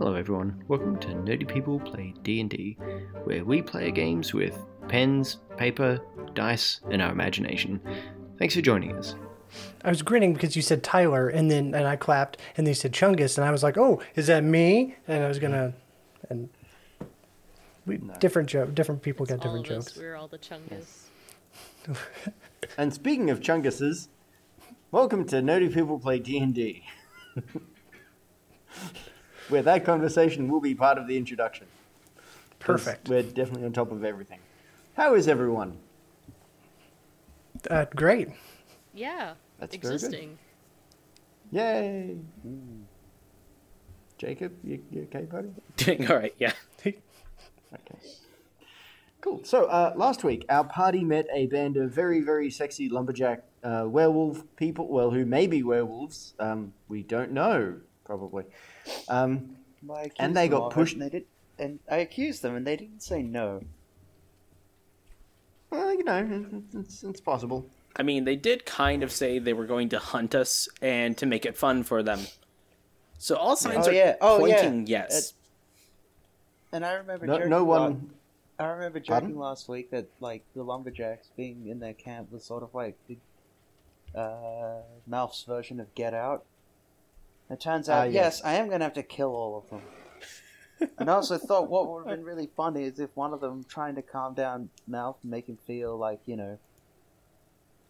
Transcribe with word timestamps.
Hello 0.00 0.14
everyone, 0.14 0.64
welcome 0.66 0.98
to 1.00 1.08
Nerdy 1.08 1.46
People 1.46 1.78
Play 1.78 2.14
D&D, 2.22 2.78
where 3.24 3.44
we 3.44 3.60
play 3.60 3.90
games 3.90 4.32
with 4.32 4.58
pens, 4.88 5.40
paper, 5.58 6.00
dice, 6.32 6.80
and 6.90 7.02
our 7.02 7.12
imagination. 7.12 7.78
Thanks 8.38 8.54
for 8.54 8.62
joining 8.62 8.96
us. 8.96 9.14
I 9.84 9.90
was 9.90 10.00
grinning 10.00 10.32
because 10.32 10.56
you 10.56 10.62
said 10.62 10.82
Tyler, 10.82 11.28
and 11.28 11.50
then 11.50 11.74
and 11.74 11.86
I 11.86 11.96
clapped, 11.96 12.38
and 12.56 12.66
then 12.66 12.70
you 12.70 12.76
said 12.76 12.94
Chungus, 12.94 13.36
and 13.36 13.46
I 13.46 13.50
was 13.50 13.62
like, 13.62 13.76
"Oh, 13.76 14.00
is 14.14 14.26
that 14.28 14.42
me?" 14.42 14.96
And 15.06 15.22
I 15.22 15.28
was 15.28 15.38
gonna, 15.38 15.74
and 16.30 16.48
we 17.84 17.98
different 18.20 18.48
joke, 18.48 18.74
different 18.74 19.02
people 19.02 19.26
got 19.26 19.44
all 19.44 19.52
different 19.52 19.70
of 19.70 19.76
us, 19.80 19.84
jokes. 19.84 19.98
We're 19.98 20.16
all 20.16 20.28
the 20.28 20.38
chungus. 20.38 21.08
And 22.78 22.94
speaking 22.94 23.28
of 23.28 23.40
chunguses, 23.40 24.08
welcome 24.92 25.26
to 25.26 25.42
Nerdy 25.42 25.70
People 25.74 25.98
Play 25.98 26.20
D&D. 26.20 26.84
Where 29.50 29.62
that 29.62 29.84
conversation 29.84 30.48
will 30.48 30.60
be 30.60 30.74
part 30.74 30.96
of 30.96 31.06
the 31.06 31.16
introduction. 31.16 31.66
Perfect. 32.60 33.08
We're 33.08 33.22
definitely 33.22 33.64
on 33.64 33.72
top 33.72 33.90
of 33.90 34.04
everything. 34.04 34.38
How 34.96 35.14
is 35.14 35.28
everyone? 35.28 35.76
Uh, 37.68 37.86
great. 37.94 38.28
Yeah, 38.94 39.34
That's 39.58 39.76
very 39.76 39.80
good. 39.82 39.94
existing. 39.94 40.38
Yay! 41.50 42.16
Jacob, 44.18 44.52
you, 44.62 44.82
you 44.90 45.02
okay, 45.12 45.24
buddy? 45.24 45.48
Doing 45.76 46.10
all 46.10 46.16
right, 46.16 46.34
yeah. 46.38 46.52
Okay. 47.72 47.98
Cool. 49.20 49.44
So 49.44 49.66
uh, 49.66 49.92
last 49.94 50.24
week, 50.24 50.44
our 50.48 50.64
party 50.64 51.04
met 51.04 51.26
a 51.32 51.46
band 51.46 51.76
of 51.76 51.92
very, 51.92 52.20
very 52.20 52.50
sexy 52.50 52.88
lumberjack 52.88 53.44
uh, 53.62 53.84
werewolf 53.86 54.42
people. 54.56 54.88
Well, 54.88 55.12
who 55.12 55.24
may 55.24 55.46
be 55.46 55.62
werewolves. 55.62 56.34
Um, 56.40 56.72
we 56.88 57.04
don't 57.04 57.30
know, 57.30 57.76
probably. 58.10 58.42
Um, 59.08 59.56
And 60.18 60.36
they 60.36 60.48
got 60.48 60.72
pushed- 60.72 60.94
And, 60.94 61.02
they 61.02 61.08
did, 61.10 61.26
and 61.60 61.78
I 61.88 61.98
accused 61.98 62.42
them, 62.42 62.56
and 62.56 62.66
they 62.66 62.74
didn't 62.76 63.02
say 63.04 63.22
no. 63.22 63.62
well, 65.70 65.94
you 65.94 66.02
know, 66.02 66.62
it's, 66.74 67.04
it's 67.04 67.20
possible. 67.20 67.64
I 67.94 68.02
mean, 68.02 68.24
they 68.24 68.34
did 68.34 68.66
kind 68.66 69.04
of 69.04 69.12
say 69.12 69.38
they 69.38 69.52
were 69.52 69.66
going 69.66 69.88
to 69.90 70.00
hunt 70.00 70.34
us 70.34 70.68
and 70.82 71.16
to 71.18 71.26
make 71.26 71.46
it 71.46 71.56
fun 71.56 71.84
for 71.84 72.02
them. 72.02 72.18
So 73.18 73.36
all 73.36 73.54
signs 73.54 73.86
Oh, 73.86 73.90
are 73.90 73.94
yeah. 73.94 74.16
Oh, 74.20 74.44
yeah. 74.44 74.60
pointing 74.62 74.86
yes. 74.88 75.34
And 76.72 76.84
I 76.84 76.94
remember 76.94 77.26
No, 77.26 77.34
joking 77.36 77.50
no 77.50 77.58
la- 77.64 77.78
one. 77.80 78.10
I 78.58 78.64
remember 78.66 78.98
Pardon? 79.00 79.28
joking 79.30 79.38
last 79.40 79.68
week 79.68 79.90
that 79.92 80.06
like 80.20 80.42
the 80.56 80.62
lumberjacks 80.64 81.28
being 81.36 81.68
in 81.68 81.78
their 81.78 81.94
camp 81.94 82.32
was 82.32 82.44
sort 82.44 82.62
of 82.64 82.74
like 82.74 82.96
the 83.08 83.18
uh, 84.18 84.82
Malf's 85.06 85.44
version 85.44 85.78
of 85.78 85.94
Get 85.94 86.14
Out. 86.14 86.44
It 87.50 87.60
turns 87.60 87.88
Ah, 87.88 88.02
out, 88.02 88.12
yes. 88.12 88.36
yes, 88.36 88.42
I 88.44 88.54
am 88.54 88.68
going 88.68 88.78
to 88.80 88.84
have 88.84 88.94
to 88.94 89.02
kill 89.02 89.34
all 89.34 89.58
of 89.58 89.70
them. 89.70 90.90
and 90.98 91.10
I 91.10 91.14
also 91.14 91.36
thought 91.36 91.68
what 91.68 91.88
would 91.90 92.06
have 92.06 92.16
been 92.16 92.24
really 92.24 92.48
funny 92.56 92.84
is 92.84 92.98
if 93.00 93.14
one 93.16 93.32
of 93.34 93.40
them 93.40 93.64
trying 93.68 93.96
to 93.96 94.02
calm 94.02 94.34
down 94.34 94.70
Malf 94.88 95.16
and 95.22 95.30
make 95.30 95.46
him 95.48 95.58
feel 95.66 95.96
like 95.96 96.20
you 96.26 96.36
know 96.36 96.58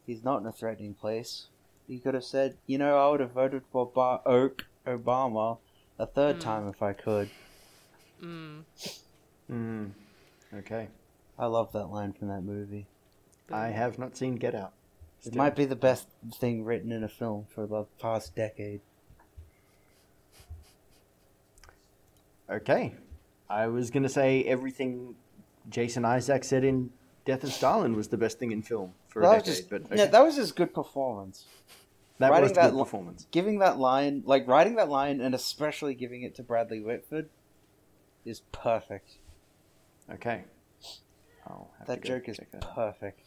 he's 0.07 0.25
not 0.25 0.41
in 0.41 0.47
a 0.47 0.53
threatening 0.53 0.95
place. 0.95 1.47
He 1.87 1.99
could 1.99 2.15
have 2.15 2.25
said, 2.25 2.57
you 2.67 2.79
know, 2.79 2.97
I 2.99 3.11
would 3.11 3.21
have 3.21 3.33
voted 3.33 3.63
for 3.71 3.85
Bar- 3.87 4.23
Oak 4.25 4.65
Obama 4.87 5.59
a 5.99 6.07
third 6.07 6.37
Hmm. 6.37 6.41
time 6.43 6.69
if 6.69 6.83
I 6.83 6.93
could. 6.95 7.29
Mm. 8.23 8.63
Hmm. 9.49 9.87
Okay. 10.55 10.89
I 11.39 11.47
love 11.47 11.73
that 11.73 11.87
line 11.91 12.13
from 12.13 12.29
that 12.29 12.43
movie. 12.43 12.87
I 13.51 13.69
have 13.69 13.99
not 13.99 14.17
seen 14.17 14.37
Get 14.37 14.55
Out. 14.55 14.73
It 15.25 15.35
might 15.35 15.57
be 15.57 15.65
the 15.65 15.77
best 15.77 16.07
thing 16.35 16.65
written 16.65 16.93
in 16.93 17.03
a 17.05 17.09
film 17.09 17.47
for 17.55 17.67
the 17.67 17.85
past 18.01 18.35
decade. 18.37 18.81
Okay. 22.51 22.95
I 23.49 23.67
was 23.67 23.91
going 23.91 24.03
to 24.03 24.09
say 24.09 24.43
everything 24.45 25.15
Jason 25.69 26.05
Isaac 26.05 26.45
said 26.45 26.65
in 26.65 26.91
Death 27.25 27.45
of 27.45 27.53
Stalin 27.53 27.95
was 27.97 28.09
the 28.09 28.17
best 28.17 28.39
thing 28.39 28.51
in 28.53 28.63
film 28.63 28.93
for 29.09 29.21
a 29.21 29.23
That 29.23 29.35
was 29.35 29.43
decade. 29.45 29.57
just, 29.57 29.71
but 29.71 29.83
okay. 29.87 29.97
yeah, 29.97 30.07
that 30.07 30.25
was 30.25 30.37
his 30.37 30.53
good 30.53 30.73
performance. 30.75 31.47
that 32.19 32.31
writing 32.31 32.43
was 32.45 32.53
that 32.53 32.71
good 32.71 32.75
li- 32.77 32.83
performance. 32.83 33.27
Giving 33.31 33.59
that 33.59 33.79
line, 33.79 34.23
like 34.25 34.47
writing 34.49 34.77
that 34.77 34.89
line, 34.89 35.21
and 35.21 35.35
especially 35.35 35.95
giving 35.95 36.23
it 36.23 36.35
to 36.37 36.43
Bradley 36.43 36.81
Whitford, 36.81 37.29
is 38.25 38.41
perfect. 38.53 39.19
Okay. 40.13 40.45
That 41.87 42.05
joke 42.05 42.29
is 42.29 42.37
that 42.37 42.61
perfect. 42.75 43.23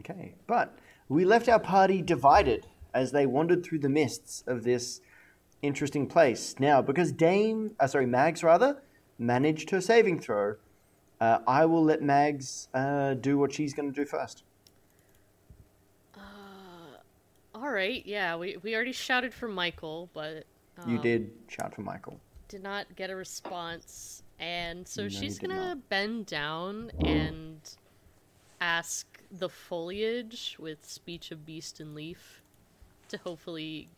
Okay, 0.00 0.34
but 0.46 0.76
we 1.08 1.24
left 1.24 1.48
our 1.48 1.60
party 1.60 2.02
divided 2.02 2.66
as 2.92 3.12
they 3.12 3.24
wandered 3.24 3.64
through 3.64 3.78
the 3.78 3.88
mists 3.88 4.44
of 4.46 4.64
this 4.64 5.00
interesting 5.62 6.06
place. 6.06 6.54
Now, 6.58 6.82
because 6.82 7.12
Dame, 7.12 7.74
uh, 7.80 7.86
sorry, 7.86 8.06
Mags 8.06 8.42
rather, 8.42 8.82
managed 9.18 9.70
her 9.70 9.80
saving 9.80 10.18
throw, 10.20 10.56
uh, 11.20 11.38
I 11.46 11.64
will 11.66 11.84
let 11.84 12.02
Mags 12.02 12.68
uh, 12.74 13.14
do 13.14 13.38
what 13.38 13.52
she's 13.52 13.72
going 13.72 13.92
to 13.92 13.94
do 13.94 14.04
first. 14.04 14.42
Uh, 16.16 16.20
all 17.54 17.70
right. 17.70 18.04
Yeah, 18.04 18.36
we 18.36 18.56
we 18.62 18.74
already 18.74 18.92
shouted 18.92 19.32
for 19.32 19.48
Michael, 19.48 20.10
but 20.12 20.44
um, 20.78 20.90
You 20.90 20.98
did 20.98 21.30
shout 21.48 21.74
for 21.74 21.82
Michael. 21.82 22.18
did 22.48 22.62
not 22.62 22.86
get 22.96 23.08
a 23.10 23.16
response, 23.16 24.22
and 24.40 24.86
so 24.86 25.04
No, 25.04 25.08
she's 25.08 25.38
gonna 25.38 25.78
bend 25.88 26.26
down 26.26 26.90
and 27.04 27.60
ask 28.60 29.06
the 29.30 29.48
foliage 29.48 30.56
with 30.58 30.84
speech 30.84 31.30
of 31.30 31.46
beast 31.46 31.80
and 31.80 31.94
leaf 31.94 32.42
to 33.08 33.16
hopefully. 33.18 33.88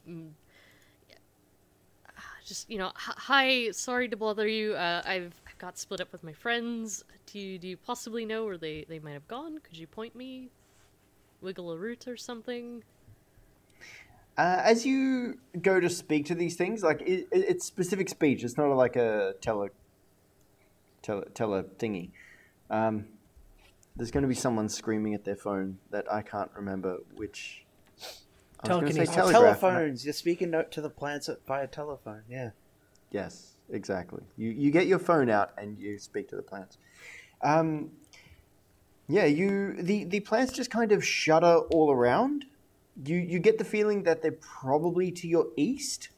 Just 2.44 2.70
you 2.70 2.78
know, 2.78 2.92
hi. 2.94 3.70
Sorry 3.70 4.08
to 4.08 4.16
bother 4.16 4.46
you. 4.46 4.74
Uh, 4.74 5.02
I've 5.04 5.40
I've 5.48 5.58
got 5.58 5.78
split 5.78 6.00
up 6.00 6.12
with 6.12 6.22
my 6.22 6.32
friends. 6.32 7.04
Do 7.26 7.38
you 7.38 7.58
do 7.58 7.68
you 7.68 7.76
possibly 7.76 8.26
know 8.26 8.44
where 8.44 8.58
they 8.58 8.84
they 8.88 8.98
might 8.98 9.12
have 9.12 9.26
gone? 9.28 9.58
Could 9.58 9.78
you 9.78 9.86
point 9.86 10.14
me? 10.14 10.50
Wiggle 11.40 11.72
a 11.72 11.76
root 11.76 12.06
or 12.06 12.16
something. 12.16 12.82
Uh, 14.36 14.60
as 14.64 14.84
you 14.84 15.38
go 15.62 15.78
to 15.78 15.88
speak 15.88 16.26
to 16.26 16.34
these 16.34 16.56
things, 16.56 16.82
like 16.82 17.00
it, 17.02 17.28
it, 17.30 17.44
it's 17.48 17.64
specific 17.64 18.08
speech. 18.08 18.42
It's 18.42 18.56
not 18.56 18.66
like 18.74 18.96
a 18.96 19.34
tele, 19.40 19.68
tele, 21.02 21.24
tele 21.34 21.62
thingy. 21.78 22.10
Um, 22.68 23.06
there's 23.94 24.10
going 24.10 24.22
to 24.22 24.28
be 24.28 24.34
someone 24.34 24.68
screaming 24.68 25.14
at 25.14 25.24
their 25.24 25.36
phone 25.36 25.78
that 25.90 26.12
I 26.12 26.22
can't 26.22 26.50
remember 26.56 26.98
which. 27.14 27.64
I 28.00 28.02
was 28.02 28.06
gonna 28.06 28.20
say 28.26 28.53
Telekinesis. 28.64 29.14
telegraph, 29.14 29.62
and 29.62 29.72
I- 29.72 29.74
Telephones. 29.74 30.04
You're 30.04 30.12
speaking 30.14 30.52
to 30.70 30.80
the 30.80 30.90
plants 30.90 31.28
via 31.46 31.66
telephone. 31.66 32.22
Yeah. 32.28 32.50
Yes, 33.10 33.54
exactly. 33.70 34.22
You 34.36 34.50
you 34.50 34.70
get 34.70 34.86
your 34.86 34.98
phone 34.98 35.30
out 35.30 35.52
and 35.56 35.78
you 35.78 35.98
speak 35.98 36.28
to 36.30 36.36
the 36.36 36.42
plants. 36.42 36.78
Um, 37.42 37.92
yeah, 39.08 39.24
you 39.26 39.74
the 39.80 40.04
the 40.04 40.20
plants 40.20 40.52
just 40.52 40.70
kind 40.70 40.90
of 40.92 41.04
shudder 41.04 41.58
all 41.70 41.90
around. 41.92 42.46
You 43.04 43.16
you 43.18 43.38
get 43.38 43.58
the 43.58 43.64
feeling 43.64 44.02
that 44.04 44.22
they're 44.22 44.32
probably 44.32 45.10
to 45.12 45.28
your 45.28 45.46
east. 45.56 46.08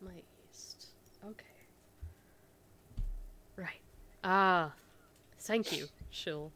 My 0.00 0.22
east. 0.48 0.86
Okay. 1.24 1.44
Right. 3.56 3.80
Ah, 4.24 4.72
thank 5.40 5.76
you. 5.76 5.88
She'll 6.10 6.52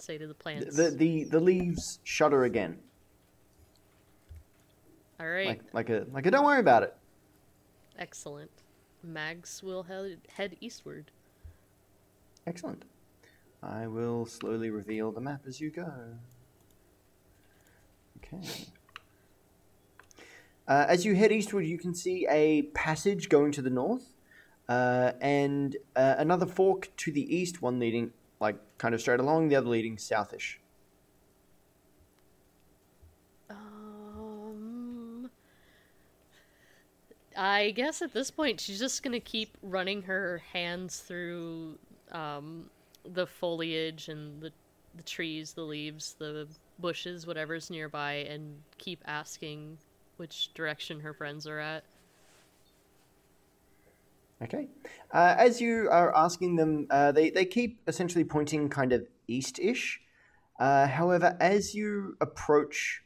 say 0.00 0.18
to 0.18 0.26
the 0.26 0.34
plants. 0.34 0.76
The 0.76 0.90
the 0.90 1.24
the 1.24 1.40
leaves 1.40 2.00
shudder 2.04 2.44
again, 2.44 2.78
All 5.20 5.28
right. 5.28 5.46
like 5.46 5.62
like 5.72 5.90
a 5.90 6.06
like 6.12 6.26
a 6.26 6.30
don't 6.30 6.44
worry 6.44 6.60
about 6.60 6.82
it. 6.82 6.94
Excellent. 7.98 8.50
Mags 9.02 9.62
will 9.62 9.84
head 9.84 10.18
head 10.36 10.56
eastward. 10.60 11.10
Excellent. 12.46 12.84
I 13.62 13.86
will 13.88 14.24
slowly 14.24 14.70
reveal 14.70 15.10
the 15.12 15.20
map 15.20 15.42
as 15.46 15.60
you 15.60 15.70
go. 15.70 15.92
Okay. 18.18 18.66
Uh, 20.66 20.84
as 20.86 21.04
you 21.04 21.14
head 21.14 21.32
eastward, 21.32 21.64
you 21.64 21.78
can 21.78 21.94
see 21.94 22.26
a 22.28 22.62
passage 22.74 23.28
going 23.30 23.50
to 23.52 23.62
the 23.62 23.70
north, 23.70 24.12
uh, 24.68 25.12
and 25.20 25.76
uh, 25.96 26.14
another 26.18 26.44
fork 26.46 26.90
to 26.98 27.10
the 27.10 27.34
east. 27.34 27.62
One 27.62 27.78
leading 27.78 28.12
like 28.40 28.56
kind 28.78 28.94
of 28.94 29.00
straight 29.00 29.20
along, 29.20 29.48
the 29.48 29.56
other 29.56 29.68
leading 29.68 29.96
southish. 29.96 30.56
Um. 33.50 35.30
I 37.36 37.70
guess 37.70 38.02
at 38.02 38.12
this 38.12 38.30
point 38.30 38.60
she's 38.60 38.78
just 38.78 39.02
gonna 39.02 39.20
keep 39.20 39.56
running 39.62 40.02
her 40.02 40.42
hands 40.52 41.00
through 41.00 41.78
um, 42.12 42.70
the 43.04 43.26
foliage 43.26 44.08
and 44.08 44.40
the 44.40 44.52
the 44.96 45.02
trees, 45.04 45.52
the 45.52 45.62
leaves, 45.62 46.16
the 46.18 46.48
bushes, 46.78 47.26
whatever's 47.26 47.70
nearby, 47.70 48.14
and 48.28 48.60
keep 48.78 49.00
asking 49.06 49.78
which 50.16 50.52
direction 50.54 51.00
her 51.00 51.14
friends 51.14 51.46
are 51.46 51.60
at. 51.60 51.84
Okay. 54.42 54.68
Uh, 55.12 55.34
as 55.36 55.60
you 55.60 55.88
are 55.90 56.16
asking 56.16 56.56
them, 56.56 56.86
uh, 56.90 57.10
they, 57.12 57.30
they 57.30 57.44
keep 57.44 57.80
essentially 57.88 58.24
pointing 58.24 58.68
kind 58.68 58.92
of 58.92 59.06
east 59.26 59.58
ish. 59.58 60.00
Uh, 60.60 60.86
however, 60.86 61.36
as 61.40 61.74
you 61.74 62.16
approach 62.20 63.02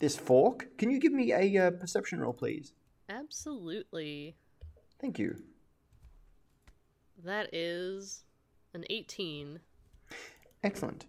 this 0.00 0.16
fork, 0.16 0.66
can 0.78 0.90
you 0.90 0.98
give 0.98 1.12
me 1.12 1.32
a 1.32 1.66
uh, 1.66 1.70
perception 1.70 2.20
roll, 2.20 2.32
please? 2.32 2.72
Absolutely. 3.08 4.36
Thank 5.00 5.18
you. 5.18 5.36
That 7.24 7.54
is 7.54 8.24
an 8.74 8.84
18. 8.90 9.60
Excellent. 10.62 11.06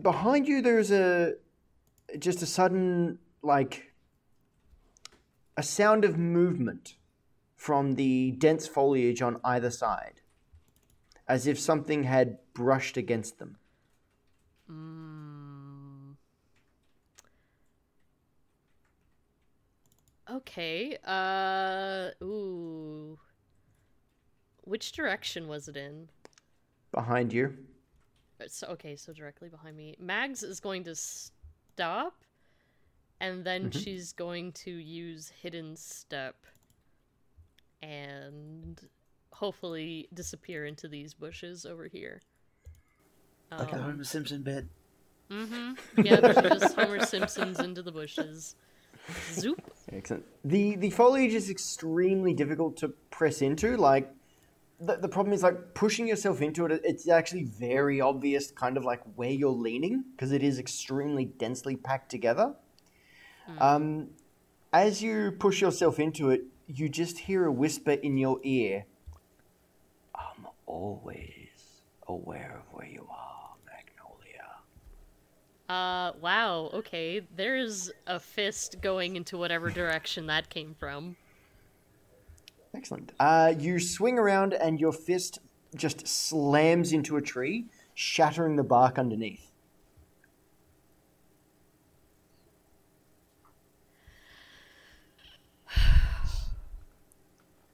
Behind 0.00 0.46
you, 0.46 0.62
there's 0.62 0.90
a 0.92 1.34
just 2.18 2.42
a 2.42 2.46
sudden 2.46 3.18
like 3.42 3.92
a 5.56 5.62
sound 5.62 6.04
of 6.04 6.16
movement 6.16 6.94
from 7.58 7.96
the 7.96 8.30
dense 8.38 8.66
foliage 8.68 9.20
on 9.20 9.38
either 9.44 9.68
side, 9.68 10.22
as 11.26 11.46
if 11.46 11.58
something 11.58 12.04
had 12.04 12.38
brushed 12.54 12.96
against 12.96 13.38
them. 13.38 13.58
Okay. 20.30 20.96
Uh. 21.04 22.10
Ooh. 22.22 23.18
Which 24.62 24.92
direction 24.92 25.48
was 25.48 25.66
it 25.68 25.76
in? 25.76 26.08
Behind 26.92 27.32
you, 27.32 27.56
Uh, 28.40 28.44
So 28.46 28.68
okay, 28.68 28.94
so 28.96 29.12
directly 29.12 29.48
behind 29.48 29.76
me. 29.76 29.96
Mags 29.98 30.42
is 30.42 30.60
going 30.60 30.84
to 30.84 30.94
stop, 30.94 32.22
and 33.20 33.44
then 33.44 33.70
she's 33.70 34.12
going 34.12 34.52
to 34.64 34.70
use 34.70 35.30
hidden 35.42 35.74
step, 35.76 36.36
and 37.82 38.80
hopefully 39.32 40.08
disappear 40.14 40.64
into 40.66 40.88
these 40.88 41.14
bushes 41.14 41.64
over 41.64 41.86
here. 41.86 42.20
Like 43.50 43.72
a 43.72 43.78
Homer 43.78 44.04
Simpson 44.04 44.42
bit. 44.42 44.66
Mm-hmm. 45.30 46.02
Yeah, 46.02 46.20
just 46.20 46.74
Homer 46.74 47.04
Simpsons 47.04 47.60
into 47.60 47.82
the 47.82 47.92
bushes. 47.92 48.56
Zoop. 49.32 49.62
Excellent. 49.90 50.24
The 50.44 50.76
the 50.76 50.90
foliage 50.90 51.34
is 51.34 51.48
extremely 51.48 52.34
difficult 52.34 52.76
to 52.78 52.88
press 53.10 53.40
into. 53.40 53.76
Like 53.76 54.12
the, 54.80 54.96
the 54.96 55.08
problem 55.08 55.32
is 55.32 55.42
like 55.42 55.74
pushing 55.74 56.06
yourself 56.06 56.42
into 56.42 56.66
it. 56.66 56.80
It's 56.84 57.08
actually 57.08 57.44
very 57.44 58.00
obvious, 58.00 58.50
kind 58.50 58.76
of 58.76 58.84
like 58.84 59.00
where 59.16 59.30
you're 59.30 59.50
leaning 59.50 60.04
because 60.12 60.32
it 60.32 60.42
is 60.42 60.58
extremely 60.58 61.24
densely 61.24 61.76
packed 61.76 62.10
together. 62.10 62.54
Um, 63.60 64.08
as 64.74 65.02
you 65.02 65.32
push 65.38 65.62
yourself 65.62 65.98
into 65.98 66.28
it, 66.30 66.42
you 66.68 66.88
just 66.88 67.18
hear 67.18 67.46
a 67.46 67.52
whisper 67.52 67.92
in 67.92 68.16
your 68.18 68.38
ear. 68.42 68.84
I'm 70.14 70.46
always 70.66 71.48
aware 72.06 72.60
of 72.60 72.74
where 72.74 72.86
you 72.86 73.08
are, 73.10 73.54
Magnolia. 73.66 74.44
Uh, 75.68 76.12
wow. 76.20 76.70
Okay, 76.74 77.22
there's 77.34 77.90
a 78.06 78.20
fist 78.20 78.80
going 78.82 79.16
into 79.16 79.38
whatever 79.38 79.70
direction 79.70 80.26
that 80.26 80.50
came 80.50 80.74
from. 80.78 81.16
Excellent. 82.74 83.12
Uh, 83.18 83.54
you 83.58 83.78
swing 83.80 84.18
around 84.18 84.52
and 84.52 84.78
your 84.78 84.92
fist 84.92 85.38
just 85.74 86.06
slams 86.06 86.92
into 86.92 87.16
a 87.16 87.22
tree, 87.22 87.66
shattering 87.94 88.56
the 88.56 88.62
bark 88.62 88.98
underneath. 88.98 89.50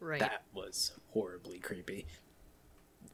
Right. 0.04 0.20
That 0.20 0.42
was 0.52 0.92
horribly 1.12 1.58
creepy. 1.58 2.04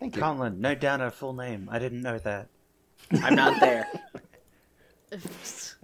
Thank 0.00 0.16
you. 0.16 0.22
Conlon, 0.22 0.58
note 0.58 0.80
down 0.80 0.98
her 0.98 1.10
full 1.10 1.32
name. 1.34 1.68
I 1.70 1.78
didn't 1.78 2.02
know 2.02 2.18
that. 2.18 2.48
I'm 3.22 3.36
not 3.36 3.60
there. 3.60 3.86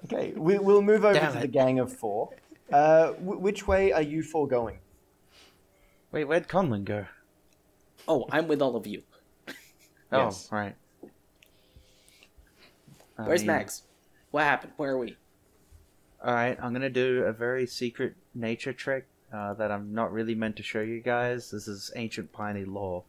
Okay, 0.04 0.34
we, 0.36 0.56
we'll 0.58 0.82
move 0.82 1.04
over 1.04 1.14
Damn 1.18 1.32
to 1.32 1.38
it. 1.38 1.40
the 1.42 1.48
gang 1.48 1.80
of 1.80 1.92
four. 1.92 2.30
Uh, 2.72 3.06
w- 3.12 3.40
which 3.40 3.66
way 3.66 3.90
are 3.90 4.02
you 4.02 4.22
four 4.22 4.46
going? 4.46 4.78
Wait, 6.12 6.24
where'd 6.24 6.46
Conlon 6.46 6.84
go? 6.84 7.06
Oh, 8.06 8.26
I'm 8.30 8.46
with 8.46 8.62
all 8.62 8.76
of 8.76 8.86
you. 8.86 9.02
Oh, 10.12 10.26
Yes. 10.26 10.48
right. 10.52 10.76
I 13.18 13.22
Where's 13.26 13.40
mean, 13.40 13.48
Mags? 13.48 13.82
What 14.30 14.44
happened? 14.44 14.74
Where 14.76 14.92
are 14.92 14.98
we? 14.98 15.16
Alright, 16.24 16.58
I'm 16.62 16.72
gonna 16.72 16.88
do 16.90 17.24
a 17.24 17.32
very 17.32 17.66
secret 17.66 18.14
nature 18.32 18.72
trick 18.72 19.08
uh, 19.32 19.54
that 19.54 19.70
I'm 19.70 19.94
not 19.94 20.12
really 20.12 20.34
meant 20.34 20.56
to 20.56 20.62
show 20.62 20.80
you 20.80 21.00
guys. 21.00 21.50
This 21.50 21.68
is 21.68 21.90
ancient 21.96 22.32
piney 22.32 22.64
law. 22.64 23.04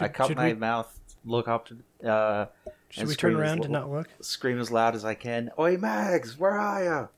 I 0.00 0.08
cut 0.08 0.34
my 0.36 0.52
we, 0.52 0.54
mouth, 0.54 0.98
look 1.24 1.48
up 1.48 1.66
to, 1.66 2.08
uh, 2.08 2.46
should 2.88 3.00
and 3.00 3.08
we 3.08 3.14
turn 3.14 3.32
scream 3.32 3.36
as 3.36 3.40
around 3.40 3.64
and 3.64 3.72
not 3.72 3.90
look? 3.90 4.08
scream 4.20 4.60
as 4.60 4.70
loud 4.70 4.94
as 4.94 5.04
I 5.04 5.14
can. 5.14 5.50
Oi, 5.58 5.76
Mags, 5.76 6.38
where 6.38 6.52
are 6.52 7.10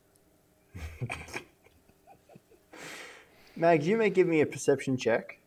you? 0.75 1.09
Mag, 3.57 3.83
you 3.83 3.99
may 3.99 4.09
give 4.09 4.27
me 4.27 4.41
a 4.41 4.47
perception 4.47 4.97
check. 4.97 5.39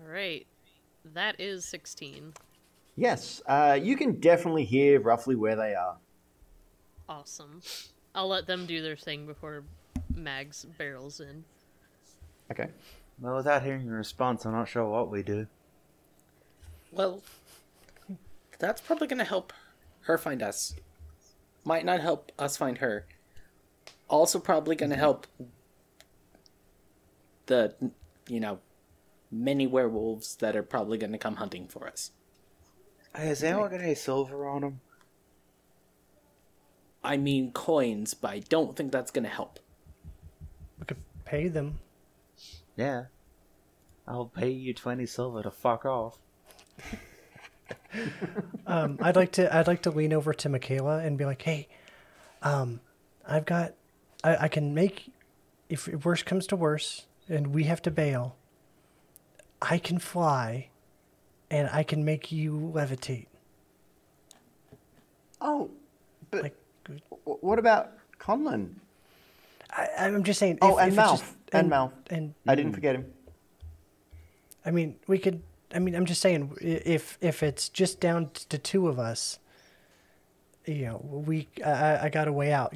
All 0.00 0.08
right. 0.08 0.46
That 1.14 1.40
is 1.40 1.64
16. 1.64 2.34
Yes, 2.96 3.42
uh, 3.46 3.78
you 3.80 3.96
can 3.96 4.20
definitely 4.20 4.64
hear 4.64 5.00
roughly 5.00 5.34
where 5.34 5.56
they 5.56 5.74
are. 5.74 5.96
Awesome. 7.12 7.60
I'll 8.14 8.28
let 8.28 8.46
them 8.46 8.64
do 8.64 8.80
their 8.80 8.96
thing 8.96 9.26
before 9.26 9.64
Mags 10.14 10.64
barrels 10.78 11.20
in. 11.20 11.44
Okay. 12.50 12.68
Well, 13.20 13.36
without 13.36 13.62
hearing 13.62 13.86
a 13.86 13.92
response, 13.92 14.46
I'm 14.46 14.52
not 14.52 14.68
sure 14.68 14.88
what 14.88 15.10
we 15.10 15.22
do. 15.22 15.46
Well, 16.90 17.20
that's 18.58 18.80
probably 18.80 19.08
going 19.08 19.18
to 19.18 19.26
help 19.26 19.52
her 20.02 20.16
find 20.16 20.42
us. 20.42 20.74
Might 21.64 21.84
not 21.84 22.00
help 22.00 22.32
us 22.38 22.56
find 22.56 22.78
her. 22.78 23.04
Also, 24.08 24.38
probably 24.38 24.74
going 24.74 24.88
to 24.88 24.96
mm-hmm. 24.96 25.00
help 25.00 25.26
the, 27.44 27.74
you 28.26 28.40
know, 28.40 28.58
many 29.30 29.66
werewolves 29.66 30.36
that 30.36 30.56
are 30.56 30.62
probably 30.62 30.96
going 30.96 31.12
to 31.12 31.18
come 31.18 31.36
hunting 31.36 31.68
for 31.68 31.86
us. 31.86 32.12
Hey, 33.14 33.26
has 33.26 33.42
anyone 33.42 33.70
got 33.70 33.82
any 33.82 33.94
silver 33.94 34.48
on 34.48 34.62
them? 34.62 34.80
I 37.04 37.16
mean 37.16 37.52
coins, 37.52 38.14
but 38.14 38.30
I 38.30 38.38
don't 38.40 38.76
think 38.76 38.92
that's 38.92 39.10
going 39.10 39.24
to 39.24 39.30
help. 39.30 39.58
We 40.78 40.86
could 40.86 41.02
pay 41.24 41.48
them. 41.48 41.78
Yeah. 42.76 43.04
I'll 44.06 44.26
pay 44.26 44.50
you 44.50 44.74
20 44.74 45.06
silver 45.06 45.42
to 45.42 45.50
fuck 45.50 45.84
off. 45.84 46.18
Um, 48.66 48.98
I'd 49.02 49.16
like 49.16 49.32
to. 49.32 49.54
I'd 49.54 49.66
like 49.66 49.82
to 49.82 49.90
lean 49.90 50.12
over 50.12 50.32
to 50.32 50.48
Michaela 50.48 50.98
and 50.98 51.18
be 51.18 51.24
like, 51.24 51.42
"Hey, 51.42 51.68
um, 52.42 52.80
I've 53.26 53.44
got. 53.44 53.74
I, 54.24 54.36
I 54.44 54.48
can 54.48 54.72
make. 54.74 55.10
If 55.68 55.88
worse 56.04 56.22
comes 56.22 56.46
to 56.48 56.56
worse, 56.56 57.06
and 57.28 57.48
we 57.48 57.64
have 57.64 57.82
to 57.82 57.90
bail, 57.90 58.36
I 59.60 59.78
can 59.78 59.98
fly, 59.98 60.68
and 61.50 61.68
I 61.70 61.82
can 61.82 62.04
make 62.04 62.32
you 62.32 62.72
levitate. 62.74 63.26
Oh, 65.40 65.70
but 66.30 66.42
Like, 66.44 66.56
w- 66.86 67.00
what 67.40 67.58
about 67.58 67.92
Conlon? 68.18 68.74
I, 69.70 69.88
I'm 69.98 70.22
just 70.24 70.38
saying. 70.38 70.58
Oh, 70.62 70.78
if- 70.78 70.84
and 70.84 70.92
if 70.92 70.98
it's 70.98 71.02
Malf. 71.08 71.18
just- 71.20 71.34
And 71.52 71.70
Malf. 71.70 71.92
And 72.10 72.34
I 72.46 72.54
didn't 72.54 72.72
forget 72.72 72.94
him. 72.94 73.06
I 74.64 74.70
mean, 74.70 74.96
we 75.06 75.18
could. 75.18 75.42
I 75.74 75.78
mean, 75.78 75.94
I'm 75.94 76.04
just 76.06 76.20
saying, 76.20 76.56
if 76.60 77.16
if 77.20 77.42
it's 77.42 77.68
just 77.68 78.00
down 78.00 78.30
to 78.50 78.58
two 78.58 78.88
of 78.88 78.98
us, 78.98 79.38
you 80.66 80.84
know, 80.86 80.98
we. 81.26 81.48
I, 81.64 82.06
I- 82.06 82.08
got 82.10 82.28
a 82.28 82.32
way 82.32 82.52
out. 82.52 82.74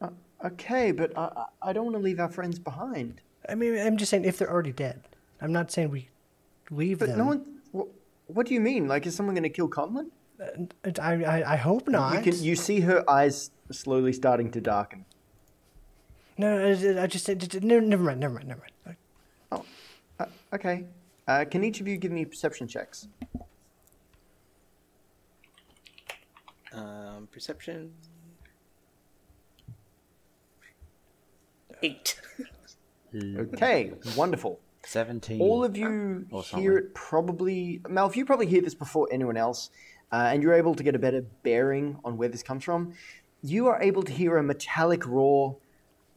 Uh, 0.00 0.10
okay, 0.44 0.92
but 0.92 1.16
I, 1.16 1.46
I- 1.62 1.72
don't 1.72 1.84
want 1.86 1.96
to 1.96 2.02
leave 2.02 2.20
our 2.20 2.28
friends 2.28 2.58
behind. 2.58 3.20
I 3.48 3.54
mean, 3.54 3.78
I'm 3.78 3.96
just 3.96 4.10
saying 4.10 4.24
if 4.24 4.38
they're 4.38 4.50
already 4.50 4.72
dead. 4.72 5.02
I'm 5.40 5.52
not 5.52 5.70
saying 5.70 5.90
we 5.90 6.08
leave 6.70 6.98
But 6.98 7.08
them. 7.10 7.18
no 7.18 7.24
one. 7.26 7.44
What, 7.72 7.88
what 8.26 8.46
do 8.46 8.54
you 8.54 8.60
mean? 8.60 8.88
Like, 8.88 9.06
is 9.06 9.14
someone 9.14 9.34
going 9.34 9.44
to 9.44 9.48
kill 9.48 9.68
Conlon? 9.68 10.08
I, 11.00 11.00
I, 11.00 11.52
I 11.52 11.56
hope 11.56 11.88
not. 11.88 12.14
You 12.14 12.32
can. 12.32 12.42
You 12.42 12.56
see 12.56 12.80
her 12.80 13.08
eyes 13.10 13.50
slowly 13.70 14.12
starting 14.12 14.50
to 14.52 14.60
darken. 14.60 15.04
No, 16.36 16.66
I, 16.66 17.02
I 17.02 17.06
just 17.06 17.24
said. 17.24 17.62
No, 17.64 17.80
never 17.80 18.04
mind. 18.04 18.20
Never 18.20 18.34
mind. 18.34 18.48
Never 18.48 18.62
mind. 18.84 18.96
Oh, 19.50 19.64
uh, 20.20 20.26
okay. 20.54 20.84
Uh, 21.26 21.44
can 21.44 21.64
each 21.64 21.80
of 21.80 21.88
you 21.88 21.96
give 21.96 22.12
me 22.12 22.24
perception 22.24 22.68
checks? 22.68 23.08
Um, 26.72 27.28
perception. 27.32 27.92
Eight. 31.82 32.20
Okay, 33.14 33.92
wonderful. 34.18 34.60
17. 34.84 35.40
All 35.40 35.64
of 35.64 35.76
you 35.76 36.26
hear 36.54 36.76
it 36.76 36.94
probably. 36.94 37.80
Malf, 37.84 38.16
you 38.16 38.24
probably 38.24 38.46
hear 38.46 38.60
this 38.60 38.74
before 38.74 39.08
anyone 39.10 39.36
else, 39.36 39.70
uh, 40.12 40.30
and 40.32 40.42
you're 40.42 40.54
able 40.54 40.74
to 40.74 40.82
get 40.82 40.94
a 40.94 40.98
better 40.98 41.22
bearing 41.42 41.98
on 42.04 42.16
where 42.16 42.28
this 42.28 42.42
comes 42.42 42.64
from. 42.64 42.94
You 43.42 43.66
are 43.68 43.80
able 43.80 44.02
to 44.02 44.12
hear 44.12 44.36
a 44.36 44.42
metallic 44.42 45.06
roar, 45.06 45.56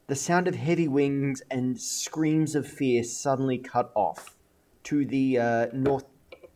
the 0.08 0.16
sound 0.16 0.48
of 0.48 0.56
heavy 0.56 0.88
wings, 0.88 1.42
and 1.52 1.80
screams 1.80 2.56
of 2.56 2.68
fear 2.68 3.04
suddenly 3.04 3.58
cut 3.58 3.92
off 3.96 4.38
to 4.84 5.06
the 5.06 5.38
uh, 5.38 5.68
north 5.74 6.06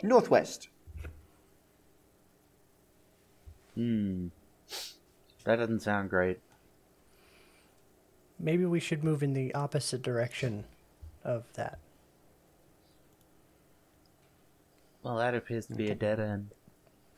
northwest. 0.02 0.70
Hmm. 3.76 4.28
That 5.44 5.58
doesn't 5.58 5.82
sound 5.82 6.10
great. 6.10 6.40
Maybe 8.40 8.66
we 8.66 8.80
should 8.80 9.04
move 9.04 9.22
in 9.22 9.34
the 9.34 9.54
opposite 9.54 10.02
direction 10.02 10.66
of 11.24 11.46
that. 11.54 11.80
Well, 15.04 15.18
that 15.18 15.36
appears 15.36 15.68
to 15.68 15.76
be 15.76 15.92
a 15.92 15.96
dead 15.96 16.20
end. 16.20 16.52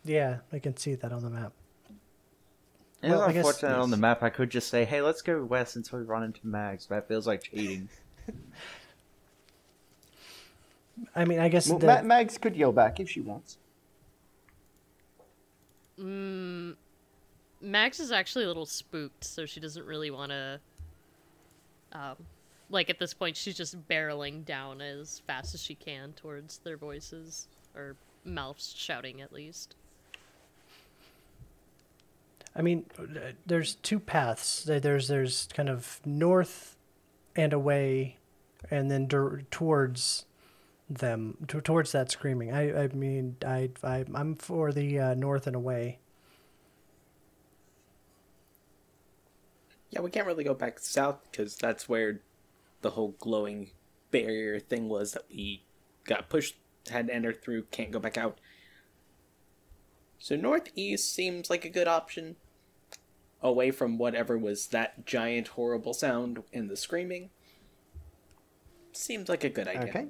Yeah, 0.03 0.37
I 0.51 0.59
can 0.59 0.75
see 0.77 0.95
that 0.95 1.11
on 1.11 1.21
the 1.23 1.29
map. 1.29 1.51
It's 3.03 3.11
Well, 3.11 3.21
I 3.21 3.27
guess- 3.33 3.45
unfortunate 3.45 3.77
on 3.77 3.91
the 3.91 3.97
map. 3.97 4.23
I 4.23 4.29
could 4.29 4.49
just 4.49 4.69
say, 4.69 4.85
"Hey, 4.85 5.01
let's 5.01 5.21
go 5.21 5.43
west 5.43 5.75
until 5.75 5.99
we 5.99 6.05
run 6.05 6.23
into 6.23 6.45
Mags." 6.47 6.87
That 6.87 7.07
feels 7.07 7.27
like 7.27 7.43
cheating. 7.43 7.89
I 11.15 11.25
mean, 11.25 11.39
I 11.39 11.47
guess 11.49 11.69
Well, 11.69 11.77
the, 11.77 11.85
Ma- 11.87 12.01
Mags 12.01 12.37
could 12.39 12.55
yell 12.55 12.71
back 12.71 12.99
if 12.99 13.09
she 13.09 13.21
wants. 13.21 13.57
Mags 15.99 17.99
is 17.99 18.11
actually 18.11 18.45
a 18.45 18.47
little 18.47 18.65
spooked, 18.65 19.23
so 19.23 19.45
she 19.45 19.59
doesn't 19.59 19.85
really 19.85 20.09
want 20.11 20.31
to. 20.31 20.59
Um, 21.91 22.15
like 22.69 22.89
at 22.89 22.99
this 22.99 23.13
point, 23.13 23.37
she's 23.37 23.55
just 23.55 23.87
barreling 23.87 24.43
down 24.45 24.81
as 24.81 25.21
fast 25.27 25.53
as 25.53 25.61
she 25.61 25.75
can 25.75 26.13
towards 26.13 26.57
their 26.59 26.77
voices 26.77 27.47
or 27.75 27.95
mouths 28.25 28.73
shouting, 28.75 29.21
at 29.21 29.31
least. 29.31 29.75
I 32.57 32.63
mean, 32.63 32.85
there's 33.45 33.75
two 33.75 33.99
paths. 33.99 34.63
There's 34.63 35.07
there's 35.07 35.47
kind 35.53 35.69
of 35.69 36.01
north 36.03 36.75
and 37.35 37.53
away, 37.53 38.17
and 38.71 38.89
then 38.89 39.07
towards 39.51 40.25
them 40.89 41.37
t- 41.47 41.61
towards 41.61 41.91
that 41.91 42.11
screaming. 42.11 42.51
I 42.51 42.85
I 42.85 42.87
mean 42.87 43.37
I 43.45 43.69
I 43.83 44.05
I'm 44.13 44.35
for 44.35 44.71
the 44.71 44.99
uh, 44.99 45.13
north 45.13 45.45
and 45.45 45.55
away. 45.55 45.99
Yeah, 49.91 50.01
we 50.01 50.09
can't 50.09 50.27
really 50.27 50.43
go 50.43 50.53
back 50.53 50.79
south 50.79 51.19
because 51.31 51.55
that's 51.55 51.87
where 51.87 52.21
the 52.81 52.91
whole 52.91 53.15
glowing 53.19 53.71
barrier 54.11 54.59
thing 54.59 54.89
was 54.89 55.13
that 55.13 55.23
we 55.29 55.63
got 56.05 56.29
pushed, 56.29 56.55
had 56.89 57.07
to 57.07 57.15
enter 57.15 57.33
through, 57.33 57.63
can't 57.71 57.91
go 57.91 57.99
back 57.99 58.17
out. 58.17 58.39
So 60.19 60.35
northeast 60.35 61.13
seems 61.13 61.49
like 61.49 61.63
a 61.63 61.69
good 61.69 61.87
option. 61.87 62.35
Away 63.41 63.71
from 63.71 63.97
whatever 63.97 64.37
was 64.37 64.67
that 64.67 65.05
giant 65.05 65.49
horrible 65.49 65.93
sound 65.93 66.43
in 66.51 66.67
the 66.67 66.75
screaming. 66.75 67.29
Seems 68.91 69.29
like 69.29 69.43
a 69.43 69.49
good 69.49 69.67
idea. 69.67 69.89
Okay. 69.89 70.07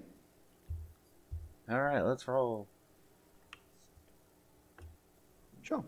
All 1.69 1.81
right, 1.81 2.01
let's 2.01 2.25
roll. 2.27 2.67
Sure. 5.61 5.83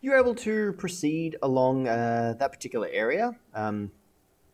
You're 0.00 0.16
able 0.16 0.36
to 0.36 0.72
proceed 0.74 1.36
along 1.42 1.88
uh, 1.88 2.34
that 2.38 2.52
particular 2.52 2.88
area. 2.92 3.32
Um, 3.52 3.90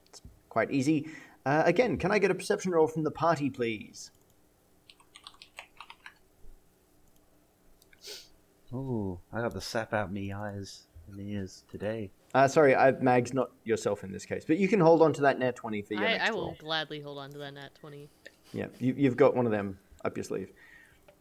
it's 0.09 0.23
quite 0.49 0.71
easy. 0.71 1.11
Uh, 1.45 1.63
again, 1.67 1.99
can 1.99 2.11
I 2.11 2.19
get 2.19 2.31
a 2.31 2.35
perception 2.35 2.73
roll 2.73 2.87
from 2.87 3.05
the 3.05 3.11
party, 3.11 3.51
please? 3.51 4.11
Ooh, 8.73 9.19
I 9.33 9.41
got 9.43 9.53
the 9.53 9.61
sap 9.61 9.93
out 9.93 10.11
me 10.11 10.33
eyes 10.33 10.87
and 11.09 11.21
ears 11.21 11.65
today. 11.71 12.11
Uh, 12.33 12.47
sorry, 12.47 12.77
I, 12.77 12.93
Mags, 12.93 13.35
not 13.35 13.51
yourself 13.65 14.05
in 14.05 14.13
this 14.13 14.25
case, 14.25 14.45
but 14.47 14.57
you 14.59 14.69
can 14.69 14.79
hold 14.79 15.03
on 15.03 15.13
to 15.15 15.23
that 15.23 15.39
nat 15.39 15.57
20 15.57 15.83
for 15.83 15.95
your 15.95 16.05
I, 16.05 16.13
next 16.13 16.29
I 16.29 16.33
will 16.33 16.41
roll. 16.43 16.57
gladly 16.59 17.01
hold 17.01 17.19
on 17.19 17.31
to 17.33 17.39
that 17.39 17.55
nat 17.55 17.75
20. 17.81 18.09
Yeah, 18.53 18.67
you, 18.79 18.95
you've 18.97 19.17
got 19.17 19.35
one 19.35 19.47
of 19.47 19.53
them 19.53 19.79
up 20.05 20.17
your 20.17 20.25
sleeve. 20.25 20.53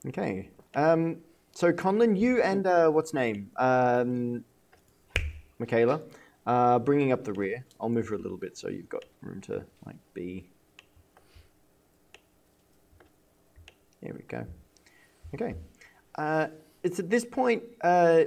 Okay. 0.08 0.50
Um, 0.76 1.18
so, 1.52 1.74
Conlon, 1.74 2.18
you 2.18 2.42
and 2.42 2.68
uh, 2.68 2.90
what's 2.90 3.14
name? 3.14 3.50
Um, 3.58 4.44
Michaela, 5.58 6.00
uh, 6.46 6.78
bringing 6.80 7.12
up 7.12 7.24
the 7.24 7.34
rear. 7.34 7.66
I'll 7.82 7.90
move 7.90 8.08
her 8.10 8.16
a 8.16 8.20
little 8.20 8.38
bit 8.38 8.56
so 8.56 8.70
you've 8.70 8.90
got 8.90 9.04
room 9.22 9.42
to 9.42 9.66
like 9.86 9.98
be. 10.14 10.48
There 14.02 14.14
we 14.14 14.22
go. 14.28 14.46
Okay. 15.34 15.56
Uh, 16.16 16.48
it's 16.84 17.00
at 17.00 17.10
this 17.10 17.26
point, 17.26 17.64
uh, 17.82 18.24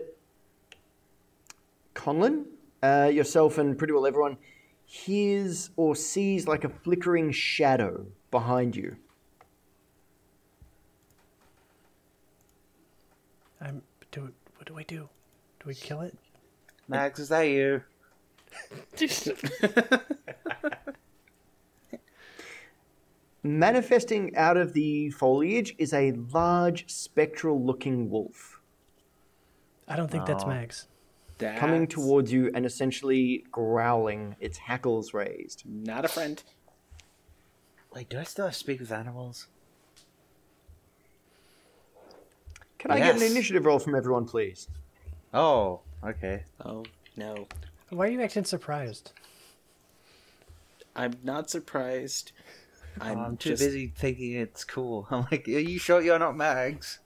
Conlon, 1.95 2.45
uh, 2.83 3.11
yourself, 3.13 3.59
and 3.59 3.79
pretty 3.79 3.93
well 3.93 4.07
everyone 4.07 4.37
hears 4.85 5.71
or 5.77 5.97
sees 5.97 6.47
like 6.47 6.65
a 6.65 6.69
flickering 6.69 7.33
shadow 7.33 8.07
behind 8.31 8.77
you. 8.77 8.97
I'm 13.61 13.83
do 14.11 14.33
what 14.57 14.67
do 14.67 14.75
we 14.75 14.85
do? 14.85 15.09
Do 15.61 15.67
we 15.67 15.75
kill 15.75 16.01
it? 16.01 16.17
Mags, 16.89 17.21
is 17.21 17.29
that 17.29 17.43
you? 17.43 17.83
Manifesting 23.43 24.35
out 24.37 24.57
of 24.57 24.73
the 24.73 25.11
foliage 25.11 25.75
is 25.79 25.93
a 25.93 26.13
large 26.13 26.89
spectral 26.89 27.61
looking 27.65 28.11
wolf 28.11 28.61
I 29.89 29.97
don't 29.97 30.11
think 30.11 30.27
that's 30.27 30.45
Aw. 30.45 30.49
Mags. 31.43 31.61
coming 31.61 31.87
towards 31.87 32.33
you 32.33 32.51
and 32.55 32.65
essentially 32.65 33.45
growling, 33.51 34.37
its 34.41 34.59
hackles 34.59 35.13
raised. 35.15 35.63
Not 35.67 36.05
a 36.05 36.09
friend. 36.09 36.43
Wait, 37.95 38.09
do 38.09 38.19
I 38.19 38.23
still 38.25 38.47
have 38.47 38.55
to 38.55 38.59
speak 38.59 38.81
with 38.81 38.91
animals? 38.93 39.49
Can 42.79 42.91
I 42.91 42.99
get 43.01 43.15
an 43.15 43.21
Yes. 43.21 43.31
initiative 43.31 43.65
roll 43.65 43.79
from 43.79 43.95
everyone, 43.95 44.25
please? 44.27 44.69
Oh, 45.35 45.81
okay. 46.05 46.45
Oh, 46.65 46.85
no. 47.17 47.47
Why 47.91 48.07
are 48.07 48.11
you 48.11 48.23
acting 48.23 48.45
surprised? 48.45 49.13
I'm 50.97 51.15
not 51.23 51.49
surprised. 51.51 52.33
Oh, 53.01 53.05
I'm, 53.05 53.19
I'm, 53.19 53.37
too 53.37 53.51
just 53.51 53.61
busy 53.63 53.93
thinking 53.97 54.33
it's 54.33 54.65
cool. 54.65 55.07
I'm 55.11 55.27
like, 55.31 55.47
are 55.49 55.53
you 55.53 55.79
sure 55.79 56.01
you're 56.01 56.19
not 56.19 56.37
Mags? 56.37 56.99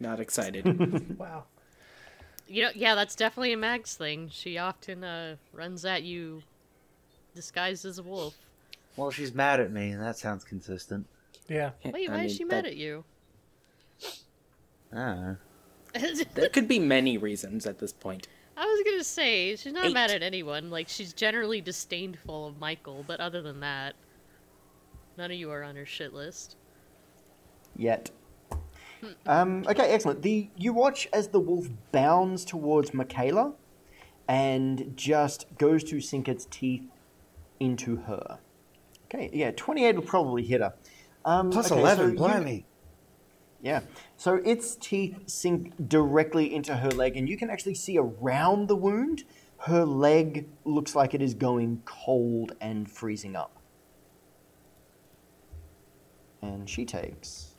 not 0.00 0.20
excited. 0.20 0.64
Wow. 1.18 1.44
You 2.46 2.64
know, 2.64 2.70
yeah, 2.74 2.94
that's 2.94 3.14
definitely 3.14 3.52
a 3.52 3.56
Mag's 3.56 3.94
thing. 3.94 4.28
She 4.30 4.58
often 4.58 5.02
uh, 5.02 5.36
runs 5.52 5.84
at 5.84 6.02
you 6.02 6.42
disguised 7.34 7.84
as 7.84 7.98
a 7.98 8.02
wolf. 8.02 8.34
Well, 8.96 9.10
she's 9.10 9.34
mad 9.34 9.60
at 9.60 9.72
me, 9.72 9.90
and 9.90 10.00
that 10.02 10.16
sounds 10.18 10.44
consistent. 10.44 11.06
Yeah. 11.48 11.70
Wait, 11.84 12.08
I 12.08 12.12
why 12.12 12.22
is 12.24 12.30
mean, 12.30 12.36
she 12.38 12.44
that- 12.44 12.50
mad 12.50 12.66
at 12.66 12.76
you? 12.76 13.04
I 14.92 14.96
don't 14.96 15.20
know. 15.22 15.36
There 16.34 16.48
could 16.48 16.66
be 16.68 16.78
many 16.80 17.18
reasons 17.18 17.66
at 17.66 17.78
this 17.78 17.92
point. 17.92 18.26
I 18.56 18.64
was 18.66 18.82
gonna 18.84 19.04
say 19.04 19.54
she's 19.56 19.72
not 19.72 19.92
mad 19.92 20.10
at 20.10 20.22
anyone. 20.22 20.70
Like 20.70 20.88
she's 20.88 21.12
generally 21.12 21.60
disdainful 21.60 22.48
of 22.48 22.58
Michael, 22.58 23.04
but 23.06 23.20
other 23.20 23.42
than 23.42 23.60
that, 23.60 23.94
none 25.16 25.30
of 25.30 25.36
you 25.36 25.50
are 25.50 25.62
on 25.62 25.76
her 25.76 25.86
shit 25.86 26.12
list. 26.12 26.56
Yet. 27.76 28.10
Um, 29.26 29.64
okay, 29.68 29.90
excellent. 29.90 30.22
The 30.22 30.48
you 30.56 30.72
watch 30.72 31.08
as 31.12 31.28
the 31.28 31.40
wolf 31.40 31.68
bounds 31.92 32.44
towards 32.44 32.92
Michaela 32.94 33.54
and 34.28 34.92
just 34.96 35.46
goes 35.58 35.84
to 35.84 36.00
sink 36.00 36.28
its 36.28 36.46
teeth 36.50 36.84
into 37.60 37.96
her. 37.96 38.38
Okay, 39.06 39.30
yeah, 39.32 39.50
28 39.52 39.96
will 39.96 40.02
probably 40.02 40.42
hit 40.42 40.60
her. 40.60 40.74
Um, 41.24 41.50
Plus 41.50 41.70
okay, 41.70 41.80
11, 41.80 42.06
so 42.06 42.12
you- 42.12 42.18
Yeah. 43.62 43.80
So 44.16 44.36
its 44.44 44.76
teeth 44.76 45.16
sink 45.26 45.88
directly 45.88 46.54
into 46.54 46.76
her 46.76 46.90
leg, 46.90 47.16
and 47.16 47.28
you 47.28 47.36
can 47.38 47.48
actually 47.48 47.74
see 47.74 47.96
around 47.98 48.68
the 48.68 48.76
wound, 48.76 49.24
her 49.60 49.84
leg 49.86 50.48
looks 50.64 50.94
like 50.94 51.14
it 51.14 51.22
is 51.22 51.32
going 51.32 51.82
cold 51.86 52.52
and 52.60 52.90
freezing 52.90 53.34
up. 53.34 53.58
And 56.42 56.68
she 56.68 56.84
takes. 56.84 57.53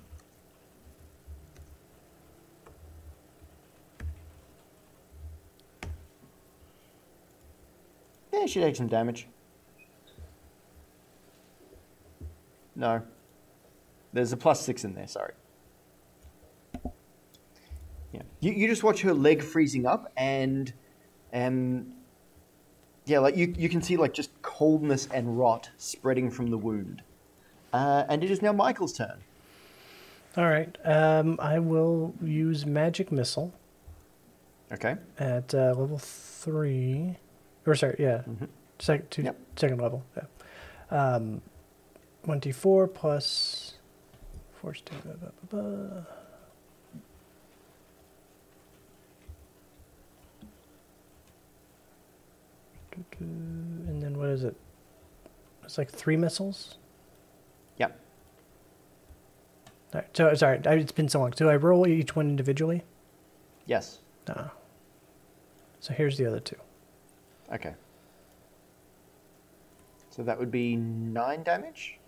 Yeah, 8.35 8.45
she 8.47 8.59
takes 8.59 8.77
some 8.77 8.87
damage. 8.87 9.27
No. 12.75 13.01
There's 14.13 14.33
a 14.33 14.37
plus 14.37 14.61
six 14.61 14.83
in 14.83 14.93
there, 14.93 15.07
sorry. 15.07 15.33
Yeah. 18.11 18.21
You, 18.39 18.51
you 18.51 18.67
just 18.67 18.83
watch 18.83 19.01
her 19.01 19.13
leg 19.13 19.41
freezing 19.41 19.85
up 19.85 20.11
and 20.17 20.71
and 21.31 21.91
yeah, 23.05 23.19
like 23.19 23.35
you, 23.35 23.53
you 23.57 23.69
can 23.69 23.81
see 23.81 23.97
like 23.97 24.13
just 24.13 24.29
coldness 24.41 25.07
and 25.13 25.37
rot 25.37 25.69
spreading 25.77 26.31
from 26.31 26.49
the 26.49 26.57
wound. 26.57 27.03
Uh, 27.73 28.03
and 28.09 28.23
it 28.23 28.31
is 28.31 28.41
now 28.41 28.51
Michael's 28.53 28.93
turn. 28.93 29.19
All 30.37 30.45
right. 30.45 30.75
Um, 30.83 31.37
I 31.41 31.59
will 31.59 32.13
use 32.21 32.65
magic 32.65 33.11
missile 33.11 33.53
Okay. 34.71 34.95
at 35.19 35.53
uh, 35.53 35.73
level 35.77 35.97
three, 35.99 37.17
or 37.65 37.75
sorry, 37.75 37.95
yeah, 37.99 38.21
sec- 38.79 39.09
two, 39.09 39.23
Yep. 39.23 39.37
second 39.55 39.81
level. 39.81 40.03
Yeah. 40.15 40.23
Um, 40.91 41.41
one 42.23 42.39
d 42.39 42.51
four 42.51 42.87
plus 42.87 43.73
force 44.61 44.81
two. 44.81 44.95
Blah, 45.03 45.13
blah, 45.49 45.61
blah. 45.61 46.01
And 53.19 54.01
then 54.01 54.17
what 54.17 54.29
is 54.29 54.43
it? 54.43 54.55
It's 55.63 55.77
like 55.77 55.89
three 55.89 56.15
missiles. 56.17 56.77
Yep. 57.77 57.99
All 59.93 60.01
right, 60.01 60.17
so 60.17 60.33
sorry, 60.35 60.61
I- 60.65 60.75
it's 60.75 60.91
been 60.91 61.09
so 61.09 61.19
long. 61.19 61.31
Do 61.31 61.49
I 61.49 61.55
roll 61.55 61.87
each 61.87 62.15
one 62.15 62.27
individually? 62.29 62.83
Yes. 63.65 63.99
No. 64.27 64.49
So 65.79 65.93
here's 65.93 66.17
the 66.17 66.25
other 66.25 66.39
two. 66.39 66.57
Okay. 67.55 67.73
So 70.09 70.23
that 70.23 70.37
would 70.37 70.51
be 70.51 70.75
nine 70.75 71.43
damage. 71.43 71.99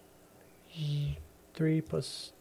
Three 1.54 1.82
plus. 1.82 2.32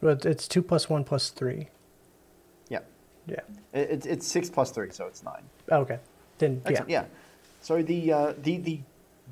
Well, 0.00 0.14
it's- 0.14 0.48
two 0.48 0.62
plus 0.62 0.90
one 0.90 1.04
plus 1.04 1.30
three. 1.30 1.68
Yeah. 2.68 2.80
Yeah. 3.26 3.40
It, 3.72 3.90
it's 3.90 4.06
it's 4.06 4.26
six 4.26 4.50
plus 4.50 4.70
three, 4.72 4.90
so 4.90 5.06
it's 5.06 5.22
nine. 5.22 5.42
Oh, 5.70 5.78
okay. 5.78 5.98
Then 6.38 6.60
yeah. 6.64 6.70
Excellent, 6.70 6.90
yeah. 6.90 7.04
So 7.60 7.82
the 7.82 8.12
uh, 8.12 8.34
the 8.42 8.56
the 8.58 8.80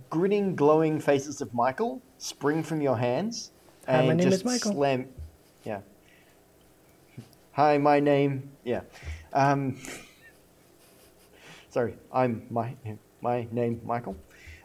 grinning, 0.09 0.55
glowing 0.55 1.00
faces 1.00 1.41
of 1.41 1.53
Michael 1.53 2.00
spring 2.19 2.62
from 2.62 2.81
your 2.81 2.97
hands 2.97 3.50
and 3.87 4.21
just 4.21 4.47
slam. 4.61 5.09
Yeah. 5.65 5.81
Hi, 7.52 7.78
my 7.78 8.00
name. 8.00 8.50
Yeah. 8.64 8.83
Um, 9.33 9.76
sorry, 11.69 11.95
I'm 12.12 12.47
my 12.50 12.76
my 13.21 13.49
name 13.50 13.80
Michael. 13.85 14.16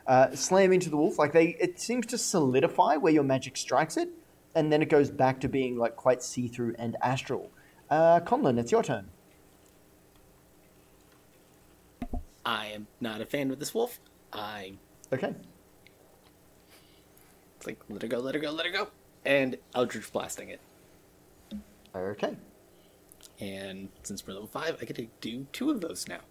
Uh, 0.05 0.35
slam 0.35 0.71
into 0.71 0.89
the 0.89 0.97
wolf 0.97 1.17
like 1.17 1.33
they. 1.33 1.55
It 1.59 1.79
seems 1.79 2.05
to 2.07 2.17
solidify 2.17 2.97
where 2.97 3.11
your 3.11 3.23
magic 3.23 3.57
strikes 3.57 3.97
it, 3.97 4.09
and 4.53 4.71
then 4.71 4.81
it 4.81 4.89
goes 4.89 5.09
back 5.09 5.39
to 5.41 5.49
being 5.49 5.77
like 5.77 5.95
quite 5.95 6.21
see 6.21 6.47
through 6.47 6.75
and 6.77 6.95
astral. 7.01 7.49
Uh, 7.89 8.19
Conlon, 8.19 8.59
it's 8.59 8.71
your 8.71 8.83
turn. 8.83 9.09
I 12.45 12.67
am 12.67 12.85
not 13.01 13.21
a 13.21 13.25
fan 13.25 13.49
of 13.49 13.59
this 13.59 13.73
wolf. 13.73 13.99
I 14.31 14.73
Okay. 15.11 15.33
it's 17.57 17.65
like 17.65 17.79
let 17.89 18.03
her 18.03 18.07
go, 18.07 18.19
let 18.19 18.35
her 18.35 18.41
go, 18.41 18.51
let 18.51 18.67
her 18.67 18.71
go, 18.71 18.89
and 19.25 19.57
Eldritch 19.73 20.11
blasting 20.11 20.49
it. 20.49 20.61
Okay. 21.95 22.35
And 23.39 23.89
since 24.03 24.25
we're 24.25 24.33
level 24.33 24.47
five, 24.47 24.77
I 24.81 24.85
get 24.85 24.95
to 24.97 25.07
do 25.21 25.45
two 25.51 25.69
of 25.71 25.81
those 25.81 26.07
now. 26.07 26.21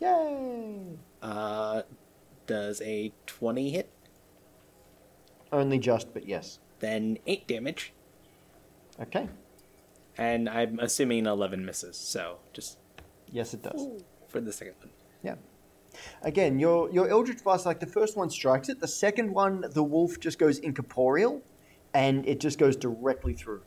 Yay! 0.00 0.98
Uh, 1.20 1.82
does 2.46 2.80
a 2.82 3.12
twenty 3.26 3.70
hit? 3.70 3.90
Only 5.52 5.78
just, 5.78 6.12
but 6.14 6.26
yes. 6.26 6.58
Then 6.80 7.18
eight 7.26 7.46
damage, 7.46 7.92
Okay. 9.00 9.28
and 10.18 10.48
I'm 10.48 10.78
assuming 10.80 11.26
eleven 11.26 11.64
misses. 11.64 11.96
So 11.96 12.38
just 12.52 12.78
Yes, 13.30 13.54
it 13.54 13.62
does. 13.62 13.86
for 14.28 14.40
the 14.40 14.52
second 14.52 14.74
one. 14.80 14.90
Yeah. 15.22 15.36
Again, 16.22 16.58
your 16.58 16.90
your 16.90 17.08
Eldritch 17.08 17.44
Blast, 17.44 17.66
like 17.66 17.80
the 17.80 17.86
first 17.86 18.16
one 18.16 18.30
strikes 18.30 18.68
it. 18.68 18.80
The 18.80 18.88
second 18.88 19.32
one, 19.32 19.64
the 19.70 19.82
wolf 19.84 20.18
just 20.18 20.38
goes 20.38 20.58
incorporeal, 20.58 21.42
and 21.94 22.26
it 22.26 22.40
just 22.40 22.58
goes 22.58 22.74
directly 22.76 23.34
through. 23.34 23.62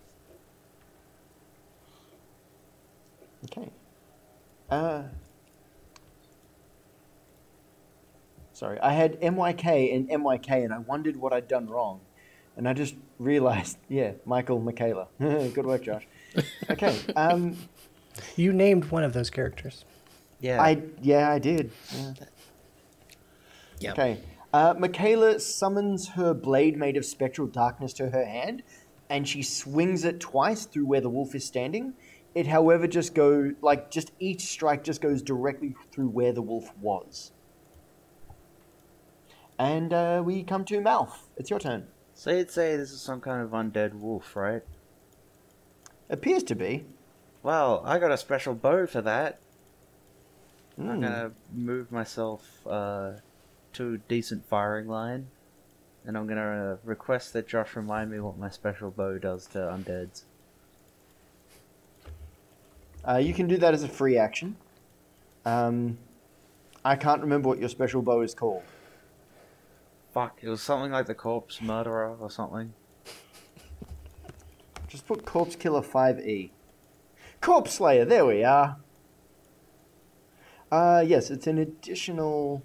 Okay. 3.45 3.69
Uh. 4.75 5.03
Sorry, 8.53 8.79
I 8.79 8.93
had 8.93 9.19
MYK 9.21 9.95
and 9.95 10.09
MYK, 10.09 10.63
and 10.63 10.73
I 10.73 10.79
wondered 10.79 11.17
what 11.17 11.33
I'd 11.33 11.47
done 11.47 11.67
wrong, 11.67 11.99
and 12.55 12.67
I 12.67 12.73
just 12.73 12.95
realized, 13.19 13.77
yeah, 13.89 14.11
Michael 14.25 14.59
Michaela. 14.59 15.07
Good 15.19 15.65
work, 15.65 15.83
Josh. 15.83 16.07
Okay. 16.69 16.97
Um. 17.15 17.57
You 18.37 18.53
named 18.53 18.85
one 18.91 19.03
of 19.03 19.11
those 19.11 19.29
characters. 19.29 19.83
Yeah. 20.39 20.61
I 20.61 20.81
yeah, 21.01 21.31
I 21.31 21.39
did. 21.39 21.71
Yeah. 21.93 22.13
Yeah. 23.79 23.91
Okay. 23.91 24.19
Uh, 24.53 24.73
Michaela 24.77 25.37
summons 25.41 26.09
her 26.09 26.33
blade 26.33 26.77
made 26.77 26.95
of 26.95 27.05
spectral 27.05 27.45
darkness 27.45 27.91
to 27.93 28.09
her 28.09 28.23
hand, 28.25 28.63
and 29.09 29.27
she 29.27 29.43
swings 29.43 30.05
it 30.05 30.21
twice 30.21 30.65
through 30.65 30.85
where 30.85 31.01
the 31.01 31.09
wolf 31.09 31.35
is 31.35 31.43
standing. 31.43 31.93
It, 32.35 32.47
however, 32.47 32.85
just 32.85 33.15
go 33.15 33.53
like 33.61 33.89
just 33.89 34.11
each 34.19 34.41
strike 34.41 34.83
just 34.83 34.99
goes 35.01 35.21
directly 35.21 35.73
through 35.91 36.09
where 36.09 36.33
the 36.33 36.41
wolf 36.41 36.69
was. 36.77 37.31
And 39.57 39.93
uh, 39.93 40.21
we 40.23 40.43
come 40.43 40.65
to 40.65 40.81
Malf. 40.81 41.11
It's 41.37 41.49
your 41.49 41.59
turn. 41.59 41.87
So 42.13 42.31
you'd 42.31 42.51
say 42.51 42.75
this 42.75 42.91
is 42.91 43.01
some 43.01 43.21
kind 43.21 43.41
of 43.41 43.51
undead 43.51 43.93
wolf, 43.93 44.35
right? 44.35 44.61
Appears 46.09 46.43
to 46.43 46.55
be. 46.55 46.85
Well, 47.41 47.81
I 47.85 47.99
got 47.99 48.11
a 48.11 48.17
special 48.17 48.53
bow 48.53 48.85
for 48.85 49.01
that. 49.01 49.39
I'm 50.77 50.85
Hmm. 50.87 51.01
gonna 51.01 51.31
move 51.53 51.89
myself 51.89 52.45
uh, 52.67 53.13
to 53.73 53.93
a 53.93 53.97
decent 53.97 54.45
firing 54.45 54.89
line, 54.89 55.27
and 56.05 56.17
I'm 56.17 56.27
gonna 56.27 56.73
uh, 56.73 56.77
request 56.83 57.31
that 57.33 57.47
Josh 57.47 57.77
remind 57.77 58.11
me 58.11 58.19
what 58.19 58.37
my 58.37 58.49
special 58.49 58.91
bow 58.91 59.17
does 59.17 59.47
to 59.47 59.59
undeads. 59.59 60.23
Uh, 63.07 63.17
you 63.17 63.33
can 63.33 63.47
do 63.47 63.57
that 63.57 63.73
as 63.73 63.83
a 63.83 63.87
free 63.87 64.17
action. 64.17 64.55
Um, 65.45 65.97
I 66.83 66.95
can't 66.95 67.21
remember 67.21 67.49
what 67.49 67.59
your 67.59 67.69
special 67.69 68.01
bow 68.01 68.21
is 68.21 68.33
called. 68.33 68.63
Fuck, 70.13 70.39
it 70.41 70.49
was 70.49 70.61
something 70.61 70.91
like 70.91 71.05
the 71.05 71.13
corpse 71.13 71.61
murderer 71.61 72.15
or 72.19 72.31
something. 72.31 72.73
Just 74.87 75.07
put 75.07 75.25
Corpse 75.25 75.55
Killer 75.55 75.81
5e. 75.81 76.51
Corpse 77.41 77.73
Slayer, 77.73 78.05
there 78.05 78.25
we 78.25 78.43
are. 78.43 78.77
Uh, 80.71 81.03
yes, 81.05 81.29
it's 81.29 81.47
an 81.47 81.57
additional. 81.57 82.63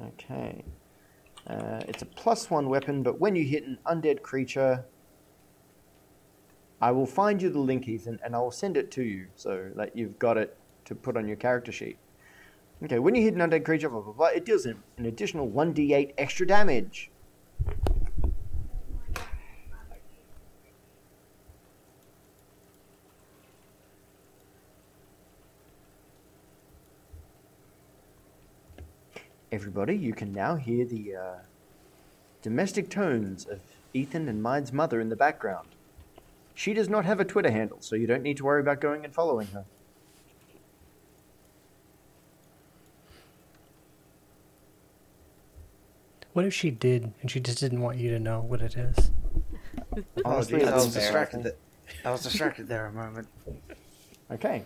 Okay. 0.00 0.64
Uh, 1.46 1.80
it's 1.88 2.02
a 2.02 2.06
plus 2.06 2.50
one 2.50 2.68
weapon, 2.68 3.02
but 3.02 3.18
when 3.18 3.34
you 3.34 3.44
hit 3.44 3.64
an 3.64 3.78
undead 3.86 4.22
creature, 4.22 4.84
I 6.80 6.92
will 6.92 7.06
find 7.06 7.42
you 7.42 7.50
the 7.50 7.58
link, 7.58 7.88
Ethan, 7.88 8.20
and 8.24 8.36
I 8.36 8.38
will 8.38 8.52
send 8.52 8.76
it 8.76 8.90
to 8.92 9.02
you 9.02 9.26
so 9.34 9.70
that 9.74 9.96
you've 9.96 10.18
got 10.18 10.36
it 10.36 10.56
to 10.84 10.94
put 10.94 11.16
on 11.16 11.26
your 11.26 11.36
character 11.36 11.72
sheet. 11.72 11.98
Okay, 12.84 13.00
when 13.00 13.16
you 13.16 13.22
hit 13.22 13.34
an 13.34 13.40
undead 13.40 13.64
creature, 13.64 13.88
blah 13.88 14.00
blah 14.00 14.12
blah, 14.12 14.26
it 14.26 14.44
deals 14.44 14.64
an, 14.64 14.80
additional 14.98 15.50
1d8 15.50 16.14
extra 16.16 16.46
damage. 16.46 17.10
Everybody, 29.50 29.96
you 29.96 30.12
can 30.12 30.32
now 30.32 30.54
hear 30.54 30.84
the 30.84 31.16
uh, 31.16 31.34
domestic 32.42 32.88
tones 32.88 33.46
of 33.46 33.60
Ethan 33.92 34.28
and 34.28 34.40
Mine's 34.40 34.72
mother 34.72 35.00
in 35.00 35.08
the 35.08 35.16
background. 35.16 35.68
She 36.58 36.74
does 36.74 36.88
not 36.88 37.04
have 37.04 37.20
a 37.20 37.24
Twitter 37.24 37.52
handle, 37.52 37.76
so 37.80 37.94
you 37.94 38.08
don't 38.08 38.24
need 38.24 38.36
to 38.38 38.44
worry 38.44 38.60
about 38.60 38.80
going 38.80 39.04
and 39.04 39.14
following 39.14 39.46
her. 39.54 39.64
What 46.32 46.44
if 46.44 46.52
she 46.52 46.72
did 46.72 47.12
and 47.20 47.30
she 47.30 47.38
just 47.38 47.60
didn't 47.60 47.80
want 47.80 47.98
you 47.98 48.10
to 48.10 48.18
know 48.18 48.40
what 48.40 48.60
it 48.60 48.76
is? 48.76 49.12
Honestly, 50.24 50.64
I 50.64 50.74
was 50.74 50.92
distracted. 50.92 51.44
think. 51.44 51.54
th- 51.86 51.96
I 52.04 52.10
was 52.10 52.24
distracted 52.24 52.66
there 52.66 52.86
a 52.86 52.92
moment. 52.92 53.28
Okay. 54.32 54.64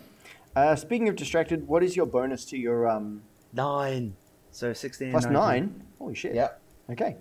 Uh, 0.55 0.75
speaking 0.75 1.09
of 1.09 1.15
distracted, 1.15 1.67
what 1.67 1.83
is 1.83 1.95
your 1.95 2.07
bonus 2.07 2.43
to 2.45 2.57
your 2.57 2.89
um, 2.89 3.21
Nine. 3.53 4.15
So 4.49 4.73
sixteen. 4.73 5.11
plus 5.11 5.25
19. 5.25 5.33
nine? 5.39 5.83
Holy 5.99 6.15
shit. 6.15 6.33
Yep. 6.33 6.59
Okay. 6.93 7.17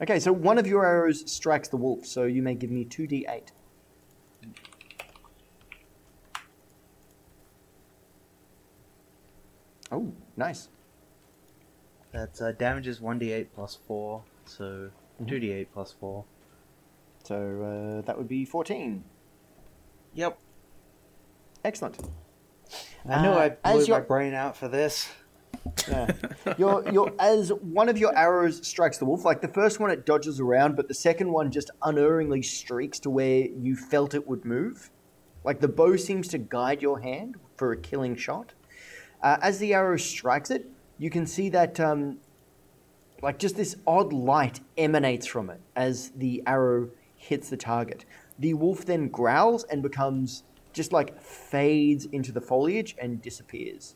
Okay, 0.00 0.20
so 0.20 0.32
one 0.32 0.56
of 0.58 0.68
your 0.68 0.86
arrows 0.86 1.28
strikes 1.28 1.66
the 1.66 1.76
wolf, 1.76 2.06
so 2.06 2.26
you 2.26 2.42
may 2.42 2.54
give 2.54 2.70
me 2.70 2.84
2d8. 2.84 3.50
Oh, 9.94 10.12
nice. 10.36 10.68
That's 12.10 12.40
uh, 12.40 12.52
damage 12.52 12.88
is 12.88 13.00
one 13.00 13.18
d8 13.20 13.46
plus 13.54 13.76
four, 13.86 14.24
so 14.44 14.90
Mhm. 15.22 15.28
two 15.28 15.38
d8 15.40 15.68
plus 15.72 15.92
four. 15.92 16.24
So 17.22 17.98
uh, 18.00 18.06
that 18.06 18.18
would 18.18 18.28
be 18.28 18.44
14. 18.44 19.04
Yep. 20.14 20.38
Excellent. 21.64 21.96
I 23.08 23.22
know 23.22 23.32
Uh, 23.34 23.54
I 23.64 23.72
blew 23.74 23.86
my 23.86 24.00
brain 24.00 24.34
out 24.34 24.56
for 24.56 24.68
this. 24.68 25.08
Yeah. 25.88 26.10
your, 26.58 26.88
your, 26.90 27.12
as 27.18 27.52
one 27.52 27.88
of 27.88 27.96
your 27.96 28.16
arrows 28.16 28.66
strikes 28.66 28.98
the 28.98 29.04
wolf, 29.04 29.24
like 29.24 29.40
the 29.40 29.48
first 29.48 29.78
one 29.80 29.90
it 29.90 30.04
dodges 30.04 30.40
around, 30.40 30.76
but 30.76 30.88
the 30.88 30.94
second 30.94 31.32
one 31.32 31.50
just 31.50 31.70
unerringly 31.82 32.42
streaks 32.42 32.98
to 33.00 33.10
where 33.10 33.46
you 33.46 33.76
felt 33.76 34.12
it 34.14 34.26
would 34.26 34.44
move. 34.44 34.90
Like 35.44 35.60
the 35.60 35.68
bow 35.68 35.96
seems 35.96 36.28
to 36.28 36.38
guide 36.38 36.82
your 36.82 37.00
hand 37.00 37.36
for 37.56 37.72
a 37.72 37.76
killing 37.76 38.16
shot. 38.16 38.54
Uh, 39.24 39.38
as 39.40 39.58
the 39.58 39.72
arrow 39.72 39.96
strikes 39.96 40.50
it, 40.50 40.70
you 40.98 41.08
can 41.08 41.26
see 41.26 41.48
that, 41.48 41.80
um, 41.80 42.18
like, 43.22 43.38
just 43.38 43.56
this 43.56 43.74
odd 43.86 44.12
light 44.12 44.60
emanates 44.76 45.26
from 45.26 45.48
it 45.48 45.60
as 45.74 46.10
the 46.10 46.42
arrow 46.46 46.90
hits 47.16 47.48
the 47.48 47.56
target. 47.56 48.04
The 48.38 48.52
wolf 48.52 48.84
then 48.84 49.08
growls 49.08 49.64
and 49.64 49.82
becomes 49.82 50.44
just 50.74 50.92
like 50.92 51.18
fades 51.22 52.04
into 52.06 52.32
the 52.32 52.40
foliage 52.40 52.94
and 53.00 53.22
disappears. 53.22 53.94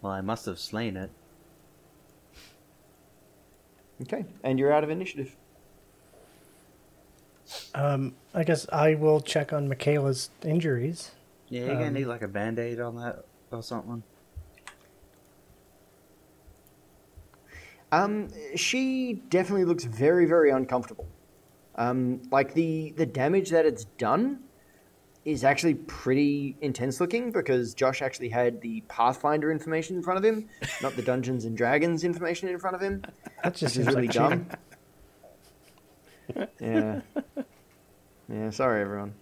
Well, 0.00 0.12
I 0.12 0.20
must 0.20 0.46
have 0.46 0.60
slain 0.60 0.96
it. 0.96 1.10
Okay, 4.02 4.26
and 4.44 4.60
you're 4.60 4.72
out 4.72 4.84
of 4.84 4.90
initiative. 4.90 5.36
Um, 7.74 8.14
I 8.34 8.44
guess 8.44 8.66
I 8.72 8.94
will 8.94 9.20
check 9.20 9.52
on 9.52 9.68
Michaela's 9.68 10.30
injuries. 10.44 11.12
Yeah, 11.48 11.66
you're 11.66 11.74
gonna 11.74 11.86
Um, 11.88 11.94
need 11.94 12.04
like 12.06 12.22
a 12.22 12.28
band 12.28 12.58
aid 12.58 12.80
on 12.80 12.96
that 12.96 13.24
or 13.50 13.62
something. 13.62 14.02
Um, 17.90 18.28
she 18.56 19.14
definitely 19.28 19.64
looks 19.64 19.84
very, 19.84 20.24
very 20.26 20.50
uncomfortable. 20.50 21.06
Um, 21.74 22.22
like 22.30 22.54
the 22.54 22.92
the 22.96 23.06
damage 23.06 23.50
that 23.50 23.64
it's 23.66 23.84
done 23.98 24.40
is 25.24 25.44
actually 25.44 25.74
pretty 25.74 26.56
intense 26.60 27.00
looking 27.00 27.30
because 27.30 27.74
Josh 27.74 28.02
actually 28.02 28.28
had 28.28 28.60
the 28.60 28.82
Pathfinder 28.88 29.52
information 29.52 29.96
in 29.96 30.02
front 30.02 30.18
of 30.18 30.24
him, 30.24 30.48
not 30.82 30.96
the 30.96 31.02
Dungeons 31.02 31.44
and 31.44 31.56
Dragons 31.56 32.02
information 32.02 32.48
in 32.48 32.58
front 32.58 32.74
of 32.76 32.82
him, 32.82 33.02
That 33.44 33.54
just 33.54 33.76
is 33.76 33.86
really 33.86 34.06
like 34.08 34.12
dumb. 34.16 34.46
cheating. 36.28 36.48
yeah. 36.60 37.00
Yeah. 38.32 38.50
Sorry, 38.50 38.80
everyone. 38.80 39.14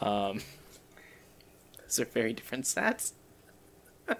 Um, 0.00 0.40
those 1.82 2.00
are 2.00 2.06
very 2.06 2.32
different 2.32 2.64
stats. 2.64 3.12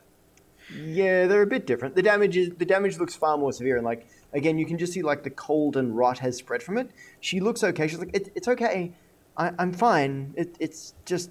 Yeah, 0.73 1.27
they're 1.27 1.43
a 1.43 1.49
bit 1.49 1.67
different. 1.67 1.97
The 1.97 2.03
damage 2.03 2.37
is 2.37 2.51
the 2.51 2.65
damage 2.65 2.97
looks 2.97 3.17
far 3.17 3.37
more 3.37 3.53
severe, 3.53 3.77
and 3.77 3.85
like 3.85 4.07
again, 4.33 4.57
you 4.57 4.65
can 4.65 4.79
just 4.79 4.93
see 4.93 5.03
like 5.03 5.25
the 5.25 5.31
cold 5.31 5.77
and 5.77 5.97
rot 5.97 6.21
has 6.21 6.37
spread 6.37 6.63
from 6.63 6.79
it. 6.79 6.91
She 7.19 7.41
looks 7.41 7.65
okay. 7.65 7.89
She's 7.89 7.99
like, 7.99 8.15
it, 8.15 8.31
it's 8.37 8.47
okay. 8.47 8.93
I, 9.37 9.51
I'm 9.59 9.73
fine. 9.73 10.33
It, 10.37 10.55
it's 10.61 10.95
just 11.05 11.31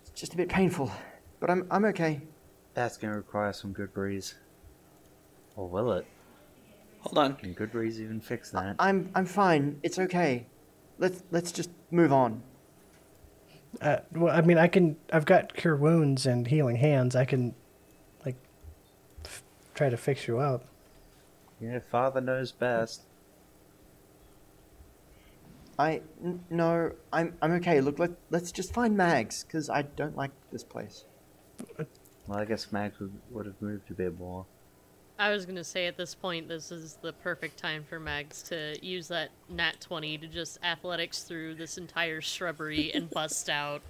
it's 0.00 0.18
just 0.18 0.32
a 0.32 0.36
bit 0.38 0.48
painful, 0.48 0.90
but 1.40 1.50
I'm 1.50 1.66
I'm 1.70 1.84
okay. 1.84 2.22
That's 2.72 2.96
gonna 2.96 3.16
require 3.16 3.52
some 3.52 3.74
goodberries. 3.74 4.32
Or 5.54 5.68
will 5.68 5.92
it? 5.92 6.06
Hold 7.00 7.18
on. 7.18 7.36
Can 7.36 7.54
goodberries 7.54 7.98
even 8.00 8.18
fix 8.18 8.50
that? 8.52 8.76
I'm 8.78 9.10
I'm 9.14 9.26
fine. 9.26 9.78
It's 9.82 9.98
okay. 9.98 10.46
Let's 10.98 11.22
let's 11.30 11.52
just 11.52 11.70
move 11.90 12.12
on. 12.12 12.42
Uh, 13.80 13.98
well, 14.12 14.34
I 14.34 14.40
mean, 14.40 14.58
I 14.58 14.68
can. 14.68 14.96
I've 15.12 15.24
got 15.24 15.54
cure 15.54 15.76
wounds 15.76 16.26
and 16.26 16.46
healing 16.46 16.76
hands. 16.76 17.16
I 17.16 17.24
can, 17.24 17.54
like, 18.24 18.36
f- 19.24 19.42
try 19.74 19.90
to 19.90 19.96
fix 19.96 20.28
you 20.28 20.38
up. 20.38 20.64
Yeah, 21.60 21.80
father 21.90 22.20
knows 22.20 22.52
best. 22.52 23.02
I 25.78 26.02
n- 26.22 26.44
no, 26.50 26.92
I'm 27.12 27.36
I'm 27.42 27.52
okay. 27.54 27.80
Look, 27.80 27.98
let 27.98 28.12
let's 28.30 28.52
just 28.52 28.72
find 28.72 28.96
Mags 28.96 29.42
because 29.44 29.68
I 29.68 29.82
don't 29.82 30.16
like 30.16 30.30
this 30.52 30.62
place. 30.62 31.04
Well, 32.26 32.38
I 32.38 32.44
guess 32.44 32.70
Mags 32.72 32.98
would, 33.00 33.12
would 33.30 33.46
have 33.46 33.60
moved 33.60 33.90
a 33.90 33.94
bit 33.94 34.18
more. 34.18 34.46
I 35.18 35.30
was 35.30 35.46
gonna 35.46 35.64
say 35.64 35.86
at 35.86 35.96
this 35.96 36.14
point, 36.14 36.48
this 36.48 36.72
is 36.72 36.98
the 37.00 37.12
perfect 37.12 37.56
time 37.56 37.84
for 37.88 38.00
Mags 38.00 38.42
to 38.44 38.76
use 38.84 39.06
that 39.08 39.30
nat 39.48 39.80
20 39.80 40.18
to 40.18 40.26
just 40.26 40.58
athletics 40.64 41.22
through 41.22 41.54
this 41.54 41.78
entire 41.78 42.20
shrubbery 42.20 42.92
and 42.92 43.08
bust 43.10 43.48
out 43.48 43.82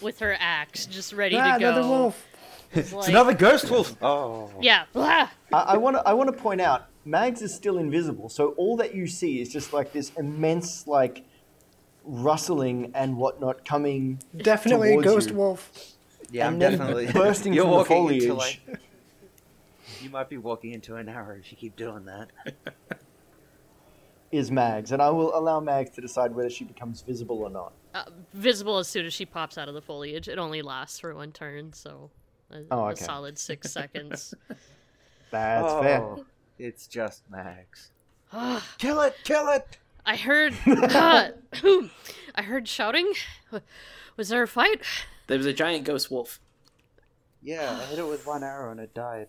with 0.00 0.18
her 0.18 0.36
axe, 0.40 0.86
just 0.86 1.12
ready 1.12 1.36
ah, 1.36 1.54
to 1.54 1.60
go. 1.60 1.70
another 1.70 1.88
wolf. 1.88 2.26
It's 2.72 2.92
like- 2.92 3.38
ghost 3.38 3.70
wolf! 3.70 3.96
Oh. 4.02 4.50
Yeah. 4.60 4.84
blah! 4.92 5.28
I 5.52 5.76
want 5.76 5.96
to 5.96 6.08
I 6.08 6.12
want 6.14 6.34
to 6.34 6.42
point 6.42 6.60
out 6.60 6.86
Mags 7.04 7.42
is 7.42 7.54
still 7.54 7.78
invisible, 7.78 8.28
so 8.28 8.48
all 8.52 8.76
that 8.78 8.94
you 8.94 9.06
see 9.06 9.40
is 9.40 9.48
just 9.52 9.72
like 9.72 9.92
this 9.92 10.10
immense 10.16 10.86
like 10.86 11.24
rustling 12.04 12.90
and 12.94 13.16
whatnot 13.16 13.64
coming. 13.64 14.20
Definitely 14.36 14.94
a 14.94 15.02
ghost 15.02 15.30
you. 15.30 15.36
wolf. 15.36 15.70
Yeah, 16.30 16.46
I'm 16.46 16.58
definitely 16.58 17.12
bursting 17.12 17.52
You're 17.54 17.64
from 17.64 17.70
the 17.70 17.76
walking 17.76 18.08
into 18.14 18.28
foliage. 18.28 18.60
like. 18.66 18.80
You 20.02 20.10
might 20.10 20.28
be 20.28 20.36
walking 20.38 20.72
into 20.72 20.96
an 20.96 21.08
arrow 21.08 21.36
if 21.38 21.50
you 21.52 21.56
keep 21.56 21.76
doing 21.76 22.04
that. 22.06 22.30
Is 24.32 24.50
Mags, 24.50 24.92
and 24.92 25.02
I 25.02 25.10
will 25.10 25.36
allow 25.36 25.60
Mags 25.60 25.90
to 25.90 26.00
decide 26.00 26.34
whether 26.34 26.48
she 26.48 26.64
becomes 26.64 27.02
visible 27.02 27.38
or 27.42 27.50
not. 27.50 27.72
Uh, 27.94 28.04
visible 28.32 28.78
as 28.78 28.88
soon 28.88 29.04
as 29.04 29.12
she 29.12 29.26
pops 29.26 29.58
out 29.58 29.68
of 29.68 29.74
the 29.74 29.82
foliage. 29.82 30.26
It 30.26 30.38
only 30.38 30.62
lasts 30.62 30.98
for 31.00 31.14
one 31.14 31.32
turn, 31.32 31.74
so 31.74 32.10
a, 32.50 32.62
Oh, 32.70 32.88
a 32.88 32.96
solid 32.96 33.38
six 33.38 33.70
seconds. 33.72 34.32
That's 35.30 35.66
oh, 35.68 35.82
fair. 35.82 36.16
It's 36.58 36.86
just 36.86 37.22
Mags. 37.30 37.90
Kill 38.78 39.00
it! 39.02 39.14
Kill 39.24 39.48
it! 39.48 39.76
I 40.06 40.16
heard. 40.16 40.54
uh, 40.66 41.28
I 42.34 42.42
heard 42.42 42.66
shouting. 42.66 43.12
Was 44.16 44.30
there 44.30 44.42
a 44.42 44.48
fight? 44.48 44.80
There 45.26 45.36
was 45.36 45.46
a 45.46 45.52
giant 45.52 45.84
ghost 45.84 46.10
wolf. 46.10 46.40
Yeah, 47.42 47.78
I 47.80 47.84
hit 47.84 47.98
it 47.98 48.06
with 48.08 48.26
one 48.26 48.42
arrow 48.42 48.70
and 48.70 48.80
it 48.80 48.94
died. 48.94 49.28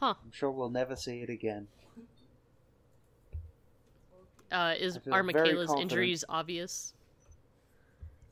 Huh. 0.00 0.14
I'm 0.24 0.32
sure 0.32 0.50
we'll 0.50 0.70
never 0.70 0.96
see 0.96 1.20
it 1.20 1.28
again. 1.28 1.68
Uh, 4.50 4.74
is 4.78 4.98
I 5.06 5.18
are 5.18 5.22
Michaela's 5.22 5.72
injuries 5.78 6.24
obvious? 6.28 6.94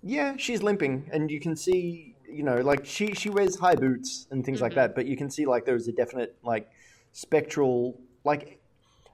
Yeah, 0.03 0.37
she's 0.37 0.63
limping, 0.63 1.11
and 1.13 1.31
you 1.31 1.41
can 1.41 1.55
see, 1.55 2.15
you 2.29 2.43
know, 2.43 2.57
like 2.57 2.87
she 2.87 3.13
she 3.15 3.29
wears 3.29 3.59
high 3.59 3.75
boots 3.75 4.27
and 4.31 4.45
things 4.45 4.61
like 4.63 4.73
Mhm. 4.73 4.77
that. 4.77 4.95
But 4.95 5.07
you 5.07 5.17
can 5.17 5.31
see 5.31 5.45
like 5.45 5.67
there's 5.67 5.87
a 5.89 5.93
definite 5.93 6.37
like 6.43 6.69
spectral 7.13 8.01
like. 8.25 8.61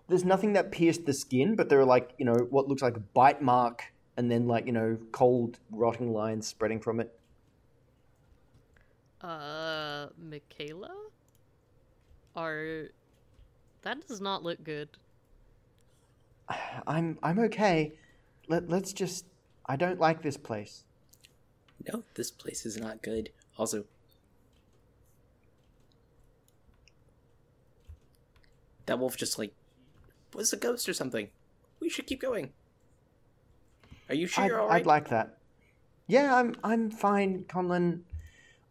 There's 0.06 0.24
nothing 0.24 0.52
that 0.52 0.70
pierced 0.70 1.06
the 1.06 1.14
skin, 1.14 1.56
but 1.56 1.70
there 1.70 1.80
are 1.80 1.84
like 1.84 2.14
you 2.18 2.24
know 2.24 2.46
what 2.50 2.68
looks 2.68 2.82
like 2.82 2.96
a 2.96 3.00
bite 3.00 3.42
mark, 3.42 3.92
and 4.16 4.30
then 4.30 4.46
like 4.46 4.66
you 4.66 4.72
know 4.72 4.98
cold 5.12 5.58
rotting 5.70 6.12
lines 6.12 6.46
spreading 6.46 6.78
from 6.80 7.00
it. 7.00 7.18
Uh, 9.20 10.08
Michaela? 10.18 10.94
Are 12.36 12.88
that 13.82 14.06
does 14.06 14.20
not 14.20 14.42
look 14.42 14.64
good. 14.64 14.88
I'm 16.86 17.18
I'm 17.22 17.38
okay. 17.40 17.92
Let 18.48 18.68
let's 18.68 18.92
just. 18.92 19.26
I 19.66 19.76
don't 19.76 19.98
like 19.98 20.22
this 20.22 20.36
place. 20.36 20.84
No, 21.90 22.02
this 22.14 22.30
place 22.30 22.66
is 22.66 22.76
not 22.76 23.02
good. 23.02 23.30
Also, 23.56 23.84
that 28.86 28.98
wolf 28.98 29.16
just 29.16 29.38
like 29.38 29.54
was 30.34 30.52
a 30.52 30.56
ghost 30.56 30.88
or 30.88 30.92
something. 30.92 31.28
We 31.80 31.88
should 31.88 32.06
keep 32.06 32.20
going. 32.20 32.52
Are 34.08 34.14
you 34.14 34.26
sure 34.26 34.44
I'd, 34.44 34.48
you're 34.48 34.60
all 34.60 34.70
I'd 34.70 34.86
like 34.86 35.08
that. 35.08 35.38
Yeah, 36.06 36.34
I'm 36.34 36.54
I'm 36.62 36.90
fine, 36.90 37.44
Conlon. 37.48 38.00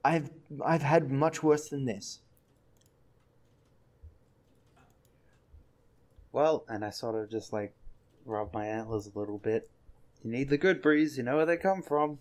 I've 0.04 0.30
I've 0.63 0.84
had 0.84 1.12
much 1.12 1.41
worse 1.41 1.69
than 1.69 1.86
this. 1.86 2.19
Well, 6.34 6.65
and 6.67 6.84
I 6.84 6.89
sort 6.89 7.15
of 7.15 7.30
just 7.30 7.54
like 7.54 7.74
rub 8.26 8.54
my 8.54 8.65
antlers 8.65 9.08
a 9.08 9.17
little 9.17 9.38
bit. 9.38 9.69
You 10.24 10.32
need 10.32 10.50
the 10.50 10.58
goodberries, 10.58 11.15
you 11.15 11.24
know 11.24 11.38
where 11.38 11.46
they 11.46 11.58
come 11.58 11.82
from. 11.82 12.17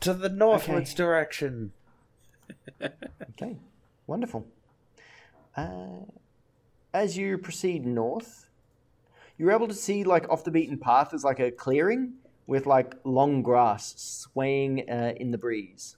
To 0.00 0.14
the 0.14 0.28
northwards 0.28 0.92
Okay. 0.92 0.96
direction. 0.96 1.72
Okay, 3.30 3.56
wonderful. 4.06 4.46
Uh, 5.56 6.02
as 6.92 7.16
you 7.16 7.36
proceed 7.36 7.84
north, 7.84 8.48
you're 9.36 9.50
able 9.50 9.66
to 9.66 9.74
see 9.74 10.04
like 10.04 10.28
off 10.28 10.44
the 10.44 10.50
beaten 10.52 10.78
path 10.78 11.12
is 11.12 11.24
like 11.24 11.40
a 11.40 11.50
clearing 11.50 12.14
with 12.46 12.64
like 12.66 12.94
long 13.04 13.42
grass 13.42 13.94
swaying 13.96 14.88
uh, 14.88 15.14
in 15.16 15.32
the 15.32 15.38
breeze. 15.38 15.96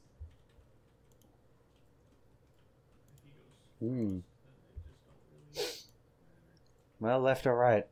Well, 7.01 7.21
left 7.21 7.47
or 7.47 7.55
right? 7.55 7.87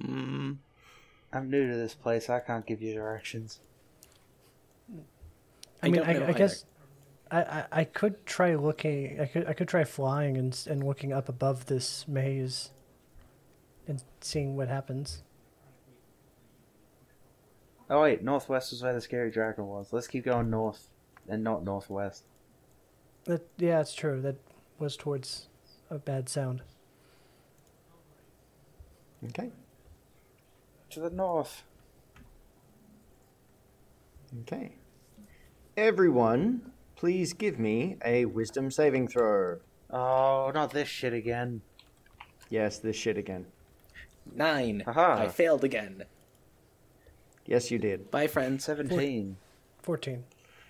Mm, 0.00 0.56
I'm 1.32 1.50
new 1.50 1.68
to 1.70 1.76
this 1.76 1.94
place. 1.94 2.28
I 2.28 2.40
can't 2.40 2.66
give 2.66 2.82
you 2.82 2.94
directions. 2.94 3.60
I, 5.82 5.88
mean, 5.88 6.02
I, 6.02 6.28
I 6.28 6.32
guess 6.32 6.64
I, 7.30 7.40
I, 7.42 7.64
I 7.72 7.84
could 7.84 8.24
try 8.26 8.54
looking. 8.54 9.20
I 9.20 9.26
could 9.26 9.46
I 9.46 9.52
could 9.52 9.68
try 9.68 9.84
flying 9.84 10.36
and 10.36 10.58
and 10.68 10.82
looking 10.84 11.12
up 11.12 11.28
above 11.28 11.66
this 11.66 12.06
maze, 12.08 12.70
and 13.86 14.02
seeing 14.20 14.56
what 14.56 14.68
happens. 14.68 15.22
Oh 17.90 18.02
wait, 18.02 18.22
northwest 18.22 18.72
is 18.72 18.82
where 18.82 18.94
the 18.94 19.00
scary 19.00 19.30
dragon 19.30 19.66
was. 19.66 19.92
Let's 19.92 20.06
keep 20.06 20.24
going 20.24 20.48
north, 20.48 20.88
and 21.28 21.44
not 21.44 21.64
northwest. 21.64 22.24
That 23.24 23.46
yeah, 23.56 23.80
it's 23.80 23.94
true. 23.94 24.20
That 24.20 24.36
was 24.78 24.96
towards 24.96 25.48
a 25.90 25.98
bad 25.98 26.28
sound. 26.28 26.62
Okay. 29.26 29.50
To 30.90 31.00
the 31.00 31.10
north. 31.10 31.64
Okay. 34.42 34.72
Everyone, 35.76 36.72
please 36.96 37.32
give 37.32 37.58
me 37.58 37.96
a 38.04 38.26
wisdom 38.26 38.70
saving 38.70 39.08
throw. 39.08 39.58
Oh, 39.90 40.50
not 40.54 40.70
this 40.70 40.88
shit 40.88 41.12
again. 41.12 41.62
Yes, 42.50 42.78
this 42.78 42.96
shit 42.96 43.16
again. 43.16 43.46
Nine. 44.34 44.82
Aha. 44.86 45.16
I 45.20 45.28
failed 45.28 45.64
again. 45.64 46.04
Yes, 47.46 47.70
you 47.70 47.78
did. 47.78 48.10
Bye, 48.10 48.26
friend. 48.26 48.60
17. 48.60 49.36
14. 49.82 50.24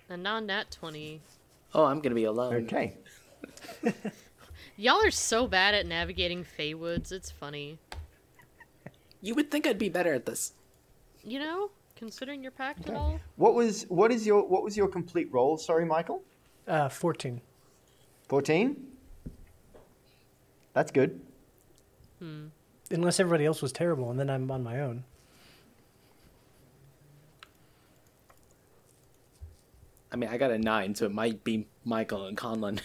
A 0.09 0.17
non 0.17 0.45
nat 0.45 0.71
20. 0.71 1.21
Oh, 1.75 1.83
I'm 1.83 1.99
gonna 1.99 2.15
be 2.15 2.23
alone. 2.23 2.53
Okay. 2.63 2.95
Y'all 4.77 5.05
are 5.05 5.11
so 5.11 5.45
bad 5.45 5.73
at 5.73 5.85
navigating 5.85 6.45
Feywoods, 6.57 7.11
it's 7.11 7.29
funny. 7.29 7.77
You 9.21 9.35
would 9.35 9.51
think 9.51 9.67
I'd 9.67 9.77
be 9.77 9.89
better 9.89 10.13
at 10.13 10.25
this. 10.25 10.53
You 11.21 11.39
know, 11.39 11.71
considering 11.97 12.41
your 12.41 12.53
pact 12.53 12.87
and 12.87 12.95
all. 12.95 13.19
What 13.35 13.55
was 13.55 13.83
what 13.89 14.13
is 14.13 14.25
your 14.25 14.47
what 14.47 14.63
was 14.63 14.77
your 14.77 14.87
complete 14.87 15.27
roll? 15.33 15.57
Sorry, 15.57 15.83
Michael. 15.83 16.23
Uh, 16.65 16.87
14. 16.87 17.41
Fourteen. 18.29 18.87
That's 20.73 20.91
good. 20.91 21.19
Hmm. 22.19 22.47
Unless 22.89 23.19
everybody 23.19 23.45
else 23.45 23.61
was 23.61 23.73
terrible, 23.73 24.09
and 24.11 24.19
then 24.19 24.29
I'm 24.29 24.49
on 24.49 24.63
my 24.63 24.79
own. 24.79 25.03
I 30.15 30.17
mean, 30.17 30.29
I 30.29 30.37
got 30.37 30.49
a 30.51 30.57
nine, 30.57 30.95
so 30.95 31.05
it 31.05 31.11
might 31.11 31.43
be 31.43 31.67
Michael 31.83 32.27
and 32.27 32.37
Conlon. 32.37 32.79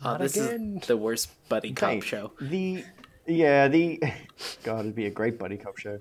Oh, 0.00 0.12
Not 0.12 0.20
this 0.20 0.34
again. 0.36 0.78
is 0.80 0.88
the 0.88 0.96
worst 0.96 1.28
buddy 1.50 1.72
cop 1.74 1.90
Okay. 1.90 2.00
show. 2.00 2.32
The 2.40 2.84
yeah 3.26 3.68
the 3.68 4.00
God, 4.62 4.80
it'd 4.80 4.94
be 4.94 5.04
a 5.04 5.10
great 5.10 5.38
buddy 5.38 5.58
cop 5.58 5.76
show. 5.76 5.98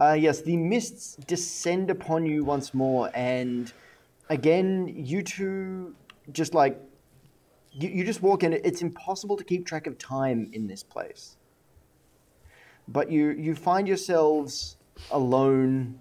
Uh, 0.00 0.12
yes, 0.12 0.40
the 0.40 0.56
mists 0.56 1.16
descend 1.26 1.90
upon 1.90 2.24
you 2.24 2.44
once 2.44 2.72
more, 2.72 3.10
and 3.12 3.70
again, 4.30 4.88
you 4.88 5.22
two 5.22 5.94
just 6.32 6.54
like 6.54 6.80
you, 7.72 7.90
you 7.90 8.04
just 8.04 8.22
walk 8.22 8.42
in. 8.42 8.54
It's 8.54 8.80
impossible 8.80 9.36
to 9.36 9.44
keep 9.44 9.66
track 9.66 9.86
of 9.86 9.98
time 9.98 10.48
in 10.54 10.66
this 10.66 10.82
place. 10.82 11.36
But 12.88 13.10
you 13.10 13.32
you 13.32 13.54
find 13.54 13.86
yourselves 13.86 14.76
alone, 15.10 15.98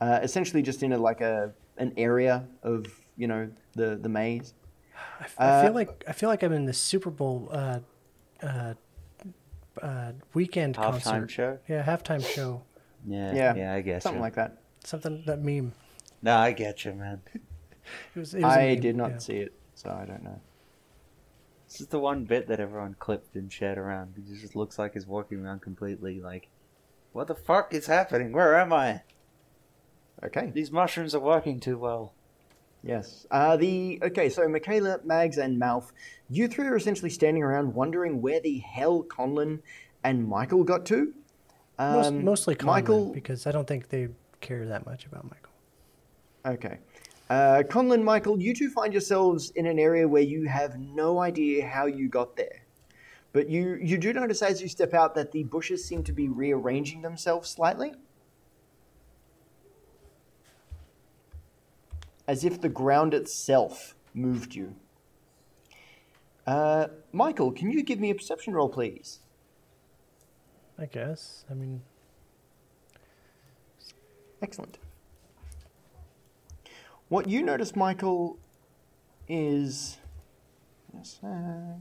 uh, 0.00 0.20
essentially 0.22 0.62
just 0.62 0.82
in 0.82 0.92
a 0.92 0.98
like 0.98 1.20
a 1.20 1.52
an 1.78 1.92
area 1.96 2.46
of 2.62 2.86
you 3.16 3.26
know 3.26 3.50
the 3.74 3.96
the 4.00 4.08
maze. 4.08 4.54
I, 4.94 5.24
f- 5.24 5.34
I 5.38 5.62
feel 5.62 5.70
Uh, 5.70 5.74
like 5.74 6.04
I 6.08 6.12
feel 6.12 6.28
like 6.28 6.42
I'm 6.42 6.52
in 6.52 6.66
the 6.66 6.72
Super 6.72 7.10
Bowl 7.10 7.48
uh, 7.52 7.80
uh, 8.42 8.74
uh, 9.82 10.12
weekend 10.34 10.76
Halftime 10.76 11.02
concert. 11.02 11.30
show? 11.30 11.58
Yeah, 11.68 11.82
halftime 11.84 12.24
show. 12.24 12.62
Yeah, 13.06 13.32
Yeah, 13.34 13.54
yeah, 13.54 13.74
I 13.74 13.80
guess. 13.80 14.02
Something 14.02 14.20
like 14.20 14.34
that. 14.34 14.58
Something 14.84 15.22
that 15.26 15.40
meme. 15.42 15.72
No, 16.22 16.36
I 16.36 16.52
get 16.52 16.84
you, 16.84 16.92
man. 16.94 17.22
It 18.14 18.18
was. 18.20 18.34
It 18.34 18.42
was 18.42 18.52
a 18.54 18.58
I 18.60 18.66
meme, 18.74 18.80
did 18.80 18.96
not 18.96 19.10
yeah. 19.12 19.18
see 19.18 19.36
it, 19.38 19.52
so 19.74 19.90
I 19.90 20.04
don't 20.04 20.22
know. 20.22 20.38
This 21.66 21.80
is 21.80 21.86
the 21.88 21.98
one 21.98 22.24
bit 22.24 22.46
that 22.48 22.60
everyone 22.60 22.94
clipped 22.98 23.34
and 23.36 23.50
shared 23.52 23.78
around. 23.78 24.14
It 24.16 24.40
just 24.40 24.54
looks 24.54 24.78
like 24.78 24.92
he's 24.94 25.06
walking 25.06 25.38
around 25.44 25.62
completely 25.62 26.20
like, 26.20 26.48
what 27.12 27.26
the 27.26 27.34
fuck 27.34 27.72
is 27.74 27.86
happening? 27.86 28.32
Where 28.32 28.56
am 28.58 28.72
I? 28.72 29.02
Okay. 30.24 30.50
These 30.54 30.70
mushrooms 30.70 31.14
are 31.14 31.20
working 31.20 31.60
too 31.60 31.78
well. 31.78 32.12
Yes. 32.82 33.26
Uh, 33.30 33.56
the 33.56 33.98
okay. 34.02 34.28
So 34.28 34.48
Michaela, 34.48 35.00
Mags, 35.04 35.38
and 35.38 35.60
Malf, 35.60 35.92
you 36.28 36.48
three 36.48 36.66
are 36.66 36.76
essentially 36.76 37.10
standing 37.10 37.42
around 37.42 37.74
wondering 37.74 38.22
where 38.22 38.40
the 38.40 38.58
hell 38.58 39.02
Conlon 39.02 39.60
and 40.02 40.26
Michael 40.26 40.64
got 40.64 40.86
to. 40.86 41.12
Most, 41.78 42.06
Um, 42.08 42.24
mostly 42.24 42.54
Conlon, 42.54 42.66
Michael. 42.66 43.12
because 43.12 43.46
I 43.46 43.52
don't 43.52 43.66
think 43.66 43.88
they 43.88 44.08
care 44.40 44.66
that 44.66 44.86
much 44.86 45.06
about 45.06 45.24
Michael. 45.24 45.50
Okay. 46.46 46.78
Uh, 47.28 47.62
Conlon, 47.68 48.02
Michael, 48.02 48.40
you 48.40 48.54
two 48.54 48.70
find 48.70 48.92
yourselves 48.92 49.50
in 49.50 49.66
an 49.66 49.78
area 49.78 50.08
where 50.08 50.22
you 50.22 50.48
have 50.48 50.78
no 50.80 51.20
idea 51.20 51.66
how 51.66 51.86
you 51.86 52.08
got 52.08 52.36
there. 52.36 52.62
But 53.32 53.48
you, 53.48 53.78
you 53.80 53.96
do 53.98 54.12
notice 54.12 54.42
as 54.42 54.60
you 54.60 54.68
step 54.68 54.92
out 54.94 55.14
that 55.14 55.30
the 55.32 55.44
bushes 55.44 55.84
seem 55.84 56.02
to 56.04 56.12
be 56.12 56.28
rearranging 56.28 57.02
themselves 57.02 57.48
slightly. 57.48 57.92
As 62.30 62.44
if 62.44 62.60
the 62.60 62.68
ground 62.68 63.12
itself 63.12 63.96
moved 64.14 64.54
you. 64.54 64.76
Uh, 66.46 66.86
Michael, 67.10 67.50
can 67.50 67.72
you 67.72 67.82
give 67.82 67.98
me 67.98 68.10
a 68.10 68.14
perception 68.14 68.54
roll, 68.54 68.68
please? 68.68 69.18
I 70.78 70.86
guess. 70.86 71.44
I 71.50 71.54
mean, 71.54 71.82
Excellent. 74.40 74.78
What 77.08 77.28
you 77.28 77.42
notice, 77.42 77.74
Michael, 77.74 78.38
is. 79.26 79.98
a. 81.24 81.74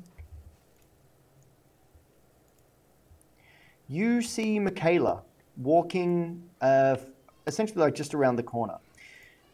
You 3.88 4.24
see 4.24 4.58
Michaela 4.58 5.22
walking, 5.58 6.42
uh, 6.60 6.98
essentially 7.46 7.82
like 7.82 7.94
just 7.94 8.16
around 8.16 8.38
the 8.38 8.44
corner. 8.44 8.80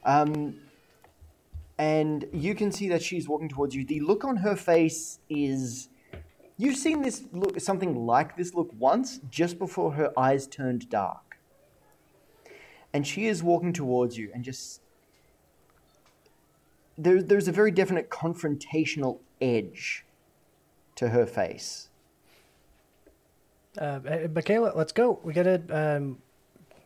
Um, 0.05 0.55
and 1.77 2.25
you 2.31 2.55
can 2.55 2.71
see 2.71 2.89
that 2.89 3.01
she's 3.01 3.27
walking 3.27 3.49
towards 3.49 3.75
you. 3.75 3.85
The 3.85 3.99
look 3.99 4.23
on 4.23 4.37
her 4.37 4.55
face 4.55 5.19
is. 5.29 5.89
You've 6.57 6.77
seen 6.77 7.01
this 7.01 7.25
look, 7.33 7.59
something 7.59 8.05
like 8.05 8.37
this 8.37 8.53
look 8.53 8.69
once, 8.77 9.19
just 9.29 9.59
before 9.59 9.91
her 9.93 10.17
eyes 10.17 10.47
turned 10.47 10.89
dark 10.89 11.25
and 12.95 13.05
she 13.05 13.25
is 13.25 13.43
walking 13.43 13.73
towards 13.73 14.17
you 14.17 14.31
and 14.33 14.41
just 14.41 14.79
there, 16.97 17.21
there's 17.21 17.49
a 17.49 17.51
very 17.51 17.69
definite 17.69 18.09
confrontational 18.09 19.19
edge 19.41 20.05
to 20.95 21.09
her 21.09 21.25
face 21.25 21.89
uh, 23.77 23.99
eh, 24.07 24.27
Michaela, 24.33 24.71
let's 24.75 24.93
go. 24.93 25.19
We 25.23 25.33
gotta. 25.33 25.55
Um, 25.69 26.19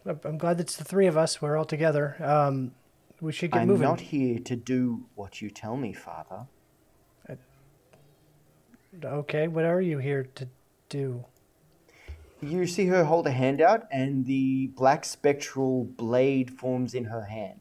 I'm- 0.07 0.19
I'm 0.23 0.37
glad 0.39 0.59
it's 0.59 0.75
the 0.75 0.83
three 0.83 1.05
of 1.05 1.17
us. 1.17 1.39
We're 1.39 1.55
all 1.55 1.65
together. 1.65 2.15
Um, 2.19 2.73
we 3.21 3.31
should 3.31 3.51
get 3.51 3.61
i'm 3.61 3.67
moving. 3.67 3.83
not 3.87 3.99
here 3.99 4.39
to 4.39 4.55
do 4.55 5.05
what 5.15 5.41
you 5.41 5.49
tell 5.49 5.75
me 5.77 5.93
father 5.93 6.47
uh, 7.29 7.35
Okay, 9.03 9.47
what 9.47 9.65
are 9.65 9.81
you 9.81 9.99
here 9.99 10.23
to 10.35 10.47
do? 10.89 11.25
you 12.41 12.65
see 12.65 12.85
her 12.87 13.03
hold 13.03 13.27
a 13.27 13.31
hand 13.31 13.61
out 13.61 13.85
and 13.91 14.25
the 14.25 14.67
black 14.67 15.03
spectral 15.05 15.83
blade 15.83 16.49
forms 16.49 16.93
in 16.93 17.05
her 17.05 17.23
hand 17.25 17.59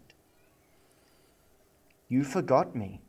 you 2.09 2.23
forgot 2.25 2.75
me 2.77 3.01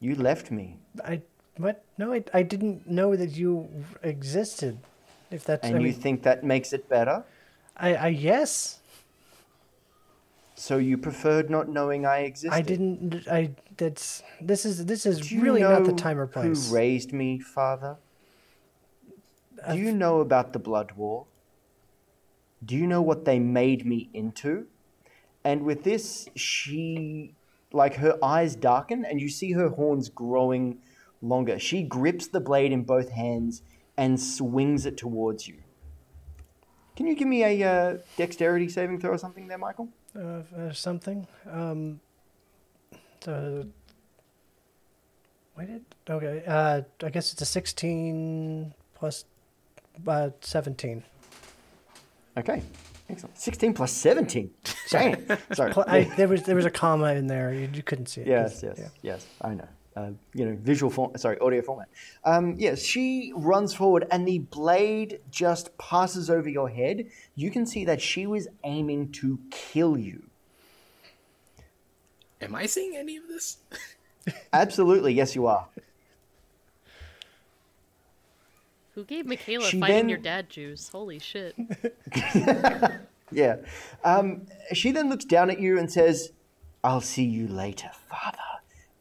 you 0.00 0.14
left 0.14 0.50
me 0.50 0.78
I 1.04 1.22
what? 1.56 1.84
No, 1.96 2.12
I, 2.12 2.24
I 2.34 2.42
didn't 2.42 2.88
know 2.88 3.14
that 3.14 3.30
you 3.36 3.68
existed. 4.02 4.78
If 5.30 5.44
that's 5.44 5.64
and 5.64 5.76
I 5.76 5.78
you 5.78 5.84
mean, 5.84 5.92
think 5.94 6.24
that 6.24 6.42
makes 6.42 6.72
it 6.72 6.88
better 6.88 7.22
I 7.76 7.94
I 7.94 8.08
yes. 8.08 8.80
So 10.54 10.78
you 10.78 10.96
preferred 10.96 11.50
not 11.50 11.68
knowing 11.68 12.06
i 12.06 12.18
existed 12.20 12.54
I 12.54 12.62
didn't. 12.62 13.28
I 13.28 13.50
that's 13.76 14.22
this 14.40 14.64
is 14.64 14.86
this 14.86 15.06
is 15.06 15.20
Do 15.20 15.34
you 15.34 15.42
really 15.42 15.62
not 15.62 15.84
the 15.84 15.90
know 15.90 15.96
time 15.96 16.18
or 16.18 16.26
place. 16.26 16.68
Who 16.68 16.74
raised 16.74 17.12
me, 17.12 17.40
father? 17.40 17.96
Uh, 19.64 19.74
Do 19.74 19.78
you 19.80 19.92
know 19.92 20.20
about 20.20 20.52
the 20.52 20.58
Blood 20.58 20.92
War? 20.92 21.26
Do 22.64 22.76
you 22.76 22.86
know 22.86 23.02
what 23.02 23.24
they 23.24 23.38
made 23.38 23.84
me 23.84 24.08
into? 24.14 24.66
And 25.44 25.64
with 25.64 25.84
this, 25.84 26.28
she, 26.34 27.34
like, 27.72 27.96
her 27.96 28.18
eyes 28.24 28.56
darken 28.56 29.04
and 29.04 29.20
you 29.20 29.28
see 29.28 29.52
her 29.52 29.68
horns 29.68 30.08
growing 30.08 30.78
longer. 31.20 31.58
She 31.58 31.82
grips 31.82 32.26
the 32.26 32.40
blade 32.40 32.72
in 32.72 32.82
both 32.84 33.10
hands 33.10 33.62
and 33.96 34.18
swings 34.18 34.86
it 34.86 34.96
towards 34.96 35.46
you. 35.46 35.56
Can 36.96 37.06
you 37.06 37.14
give 37.16 37.26
me 37.28 37.42
a 37.42 37.68
uh, 37.68 37.98
dexterity 38.16 38.68
saving 38.68 39.00
throw 39.00 39.10
or 39.10 39.18
something 39.18 39.48
there, 39.48 39.58
Michael? 39.58 39.88
uh, 40.16 40.42
uh, 40.56 40.72
something. 40.72 41.26
Um. 41.50 42.00
So. 43.24 43.66
Wait. 45.56 45.70
It, 45.70 45.82
okay. 46.08 46.42
Uh, 46.46 46.82
I 47.02 47.10
guess 47.10 47.32
it's 47.32 47.42
a 47.42 47.46
sixteen 47.46 48.74
plus, 48.94 49.24
uh, 50.06 50.30
seventeen. 50.40 51.02
Okay, 52.36 52.62
excellent. 53.08 53.38
16 53.38 53.74
plus 53.74 53.92
17. 53.92 54.50
Dang. 54.90 55.24
Sorry. 55.52 55.72
I, 55.86 56.02
there 56.16 56.26
was 56.26 56.42
there 56.42 56.56
was 56.56 56.64
a 56.64 56.70
comma 56.70 57.14
in 57.14 57.28
there. 57.28 57.54
You, 57.54 57.68
you 57.72 57.82
couldn't 57.82 58.06
see 58.06 58.22
it. 58.22 58.26
Yes, 58.26 58.60
yes, 58.60 58.76
yeah. 58.76 58.88
yes. 59.02 59.26
I 59.40 59.54
know. 59.54 59.68
Uh, 59.96 60.10
you 60.34 60.44
know, 60.44 60.56
visual 60.60 60.90
form. 60.90 61.16
Sorry, 61.16 61.38
audio 61.38 61.62
format. 61.62 61.88
Um, 62.24 62.56
yes, 62.58 62.82
she 62.82 63.32
runs 63.36 63.74
forward, 63.74 64.06
and 64.10 64.26
the 64.26 64.40
blade 64.40 65.20
just 65.30 65.76
passes 65.78 66.28
over 66.28 66.48
your 66.48 66.68
head. 66.68 67.06
You 67.36 67.50
can 67.50 67.64
see 67.64 67.84
that 67.84 68.02
she 68.02 68.26
was 68.26 68.48
aiming 68.64 69.12
to 69.12 69.38
kill 69.50 69.96
you. 69.96 70.24
Am 72.40 72.54
I 72.56 72.66
seeing 72.66 72.96
any 72.96 73.16
of 73.16 73.28
this? 73.28 73.58
Absolutely, 74.52 75.12
yes, 75.14 75.36
you 75.36 75.46
are. 75.46 75.68
Who 78.96 79.04
gave 79.04 79.26
Michaela 79.26 79.64
She 79.64 79.78
fighting 79.80 79.96
then- 79.96 80.08
your 80.08 80.18
dad 80.18 80.50
juice? 80.50 80.88
Holy 80.88 81.18
shit. 81.18 81.54
Yeah. 83.32 83.56
Um, 84.04 84.42
she 84.74 84.92
then 84.92 85.08
looks 85.08 85.24
down 85.24 85.50
at 85.50 85.58
you 85.58 85.76
and 85.76 85.90
says, 85.90 86.30
"I'll 86.84 87.00
see 87.00 87.24
you 87.24 87.48
later, 87.48 87.90
father." 88.08 88.38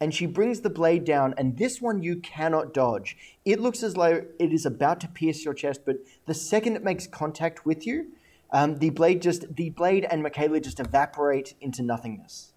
And 0.04 0.14
she 0.14 0.26
brings 0.26 0.60
the 0.60 0.70
blade 0.70 1.06
down, 1.06 1.34
and 1.38 1.58
this 1.58 1.82
one 1.82 2.04
you 2.04 2.18
cannot 2.18 2.74
dodge. 2.74 3.16
It 3.46 3.62
looks 3.62 3.82
as 3.84 3.94
though 3.94 4.26
it 4.38 4.52
is 4.52 4.66
about 4.66 5.00
to 5.00 5.08
pierce 5.08 5.46
your 5.46 5.54
chest, 5.54 5.86
but 5.86 5.96
the 6.26 6.34
second 6.34 6.76
it 6.76 6.84
makes 6.84 7.08
contact 7.08 7.66
with 7.66 7.88
you, 7.88 8.08
um, 8.52 8.80
the 8.80 8.90
blade 8.90 9.22
just 9.22 9.56
the 9.56 9.70
blade 9.70 10.06
and 10.12 10.22
Michaela 10.22 10.60
just 10.60 10.82
evaporate 10.82 11.54
into 11.62 11.82
nothingness. 11.82 12.52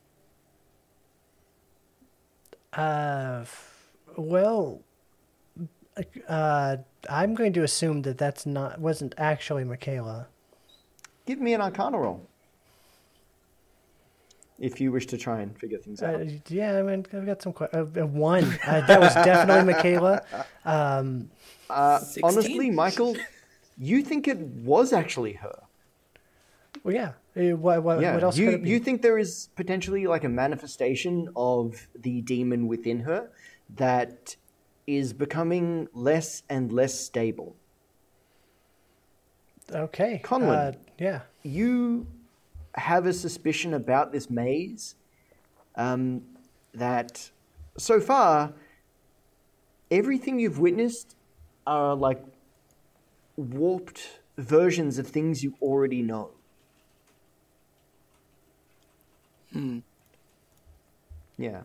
Uh, 2.72 3.44
well, 4.16 4.82
uh, 6.28 6.78
I'm 7.08 7.34
going 7.36 7.52
to 7.52 7.62
assume 7.62 8.02
that 8.02 8.18
that's 8.18 8.44
not 8.44 8.80
wasn't 8.80 9.14
actually 9.16 9.62
Michaela. 9.62 10.26
Give 11.26 11.40
me 11.40 11.54
an 11.54 11.60
Arcana 11.60 11.96
roll. 11.96 12.28
If 14.58 14.80
you 14.80 14.90
wish 14.90 15.06
to 15.08 15.18
try 15.18 15.42
and 15.42 15.56
figure 15.58 15.78
things 15.78 16.02
out. 16.02 16.20
Uh, 16.20 16.24
yeah, 16.48 16.78
I 16.78 16.82
mean, 16.82 17.04
I've 17.12 17.26
got 17.26 17.42
some 17.42 17.52
questions. 17.52 17.94
uh, 17.96 18.02
uh, 18.02 18.06
one. 18.06 18.44
Uh, 18.66 18.80
that 18.86 18.98
was 19.00 19.12
definitely 19.14 19.64
Michaela. 19.74 20.22
Um, 20.64 21.30
Uh, 21.68 22.00
honestly, 22.22 22.70
Michael, 22.70 23.16
you 23.76 24.02
think 24.02 24.26
it 24.28 24.38
was 24.38 24.92
actually 24.94 25.34
her. 25.34 25.58
well, 26.84 26.94
yeah. 26.94 27.12
Uh, 27.36 27.54
what, 27.56 27.82
what, 27.82 28.00
Yeah, 28.00 28.14
what 28.14 28.22
else 28.22 28.38
you, 28.38 28.46
could 28.46 28.54
it 28.54 28.62
be? 28.62 28.70
you 28.70 28.78
think 28.78 29.02
there 29.02 29.18
is 29.18 29.50
potentially 29.56 30.06
like 30.06 30.24
a 30.24 30.28
manifestation 30.30 31.28
of 31.36 31.86
the 31.94 32.22
demon 32.22 32.66
within 32.66 33.00
her 33.00 33.28
that 33.76 34.36
is 34.86 35.12
becoming 35.12 35.88
less 35.92 36.44
and 36.48 36.72
less 36.72 36.98
stable. 36.98 37.56
okay. 39.70 40.20
Conlon. 40.24 40.74
Uh, 40.74 40.78
yeah. 40.98 41.20
You 41.42 42.06
have 42.76 43.06
a 43.06 43.12
suspicion 43.12 43.74
about 43.74 44.12
this 44.12 44.28
maze 44.30 44.94
um, 45.76 46.22
that 46.74 47.30
so 47.78 48.00
far 48.00 48.52
everything 49.90 50.38
you've 50.38 50.58
witnessed 50.58 51.16
are 51.66 51.94
like 51.94 52.22
warped 53.36 54.20
versions 54.38 54.98
of 54.98 55.06
things 55.06 55.42
you 55.42 55.54
already 55.60 56.02
know. 56.02 56.30
Hmm. 59.52 59.78
Yeah. 61.38 61.62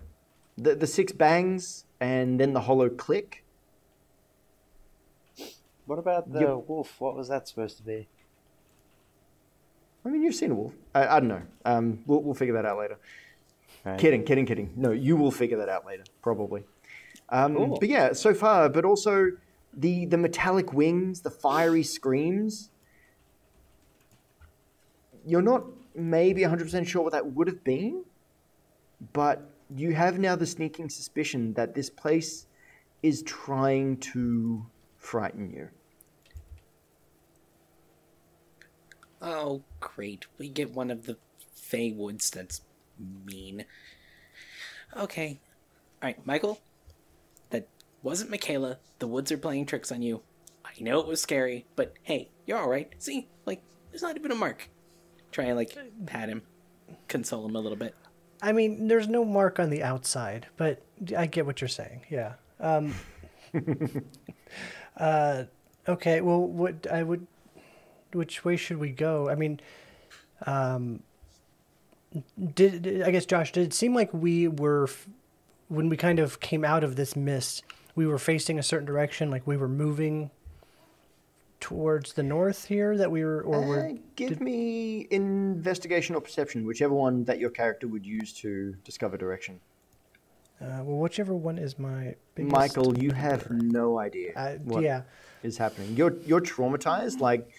The 0.58 0.76
the 0.76 0.88
six 0.88 1.12
bangs 1.12 1.86
and 2.00 2.40
then 2.40 2.54
the 2.54 2.62
hollow 2.62 2.90
click. 2.90 3.44
What 5.86 6.00
about 6.00 6.32
the 6.32 6.40
Yep. 6.40 6.68
wolf? 6.68 7.02
What 7.02 7.16
was 7.16 7.28
that 7.30 7.48
supposed 7.48 7.78
to 7.78 7.84
be? 7.84 8.08
I 10.06 10.10
mean, 10.10 10.24
you've 10.24 10.36
seen 10.36 10.52
a 10.52 10.56
wolf. 10.56 10.74
I, 10.96 11.08
I 11.08 11.20
don't 11.20 11.30
know. 11.30 11.42
Um, 11.66 12.00
we'll, 12.06 12.22
we'll 12.22 12.34
figure 12.34 12.56
that 12.56 12.66
out 12.66 12.78
later. 12.78 12.98
Right. 13.86 14.00
Kidding, 14.00 14.24
kidding, 14.24 14.46
kidding. 14.46 14.74
No, 14.76 14.92
you 14.92 15.16
will 15.16 15.32
figure 15.32 15.58
that 15.58 15.70
out 15.70 15.86
later, 15.86 16.04
probably. 16.22 16.64
Um, 17.30 17.56
Cool. 17.56 17.78
But 17.80 17.90
yeah, 17.90 18.14
so 18.14 18.34
far, 18.34 18.70
but 18.70 18.86
also 18.86 19.32
the 19.74 20.06
the 20.06 20.18
metallic 20.18 20.74
wings, 20.74 21.22
the 21.22 21.32
fiery 21.32 21.84
screams. 21.84 22.70
You're 25.26 25.42
not 25.42 25.64
maybe 25.96 26.42
100% 26.42 26.88
sure 26.88 27.04
what 27.04 27.12
that 27.14 27.34
would 27.34 27.48
have 27.48 27.64
been, 27.64 28.04
but 29.14 29.50
you 29.76 29.94
have 29.94 30.20
now 30.20 30.36
the 30.36 30.46
sneaking 30.48 30.90
suspicion 30.90 31.54
that 31.54 31.76
this 31.76 31.90
place 31.90 32.48
is 33.04 33.22
trying 33.24 33.98
to 33.98 34.66
frighten 34.98 35.52
you. 35.52 35.70
Oh, 39.22 39.62
great. 39.80 40.26
We 40.38 40.50
get 40.50 40.74
one 40.74 40.90
of 40.90 41.06
the 41.06 41.18
Fey 41.54 41.92
Woods 41.92 42.30
that's 42.30 42.62
mean. 43.26 43.66
Okay. 44.98 45.40
Alright, 46.02 46.26
Michael. 46.26 46.60
That 47.52 47.68
wasn't 48.02 48.32
Michaela. 48.32 48.78
The 49.00 49.08
woods 49.08 49.32
are 49.32 49.38
playing 49.38 49.68
tricks 49.68 49.92
on 49.92 50.02
you. 50.02 50.22
I 50.66 50.82
know 50.82 51.00
it 51.00 51.08
was 51.08 51.22
scary, 51.22 51.66
but 51.76 51.94
hey, 52.04 52.30
you're 52.46 52.58
alright. 52.58 52.94
See? 52.98 53.28
Like, 53.46 53.62
there's 53.90 54.02
not 54.02 54.18
even 54.18 54.32
a 54.32 54.36
mark. 54.36 54.70
Try 55.32 55.46
and, 55.46 55.58
like, 55.58 55.78
pat 56.06 56.30
him, 56.30 56.42
console 57.08 57.46
him 57.46 57.56
a 57.56 57.60
little 57.60 57.78
bit. 57.78 57.96
I 58.42 58.52
mean, 58.54 58.88
there's 58.88 59.08
no 59.08 59.24
mark 59.24 59.60
on 59.60 59.70
the 59.70 59.84
outside, 59.84 60.48
but 60.58 60.82
I 61.16 61.28
get 61.28 61.46
what 61.46 61.62
you're 61.62 61.68
saying. 61.68 62.06
Yeah. 62.10 62.34
Um, 62.60 62.96
uh, 64.98 65.44
okay. 65.88 66.22
Well, 66.22 66.42
what 66.42 66.88
I 66.92 67.04
would, 67.04 67.28
which 68.14 68.44
way 68.46 68.56
should 68.56 68.78
we 68.78 68.90
go? 68.90 69.30
I 69.30 69.36
mean, 69.36 69.60
um, 70.46 71.02
did, 72.56 72.82
did- 72.82 73.02
I 73.04 73.12
guess 73.12 73.26
Josh? 73.26 73.52
Did 73.52 73.68
it 73.68 73.74
seem 73.74 73.94
like 73.96 74.14
we 74.14 74.48
were, 74.48 74.90
when 75.70 75.90
we 75.90 75.98
kind 75.98 76.20
of 76.20 76.40
came 76.40 76.66
out 76.66 76.84
of 76.84 76.96
this 76.96 77.16
mist, 77.16 77.64
we 77.96 78.06
were 78.08 78.18
facing 78.18 78.60
a 78.60 78.64
certain 78.64 78.86
direction, 78.86 79.30
like 79.32 79.46
we 79.46 79.58
were 79.58 79.68
moving 79.70 80.32
towards 81.60 82.14
the 82.14 82.24
north 82.24 82.66
here? 82.66 82.98
That 82.98 83.12
we 83.12 83.24
were, 83.24 83.42
or 83.42 83.56
Uh, 83.64 83.68
were 83.68 83.92
give 84.16 84.42
me 84.42 85.08
investigation 85.12 86.16
or 86.16 86.22
perception, 86.22 86.66
whichever 86.66 86.94
one 86.94 87.24
that 87.26 87.40
your 87.40 87.50
character 87.50 87.88
would 87.88 88.06
use 88.06 88.34
to 88.34 88.76
discover 88.84 89.18
direction. 89.18 89.60
uh, 90.62 90.84
well, 90.84 90.98
whichever 91.00 91.34
one 91.34 91.58
is 91.58 91.80
my 91.80 92.14
biggest 92.36 92.52
Michael, 92.54 92.96
you 92.98 93.12
have 93.12 93.50
no 93.50 93.98
idea 94.00 94.32
Uh, 94.36 94.56
what 94.64 94.84
is 95.44 95.58
yeah. 95.58 95.64
happening. 95.64 95.96
You're 95.98 96.16
you're 96.26 96.42
traumatized. 96.42 97.20
Like 97.20 97.50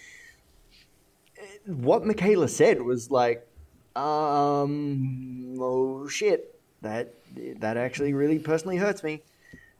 what 1.65 2.05
Michaela 2.05 2.47
said 2.47 2.81
was 2.81 3.11
like, 3.11 3.47
um, 3.95 5.55
oh 5.59 6.07
shit, 6.07 6.59
that 6.81 7.13
that 7.59 7.77
actually 7.77 8.13
really 8.13 8.39
personally 8.39 8.77
hurts 8.77 9.03
me. 9.03 9.21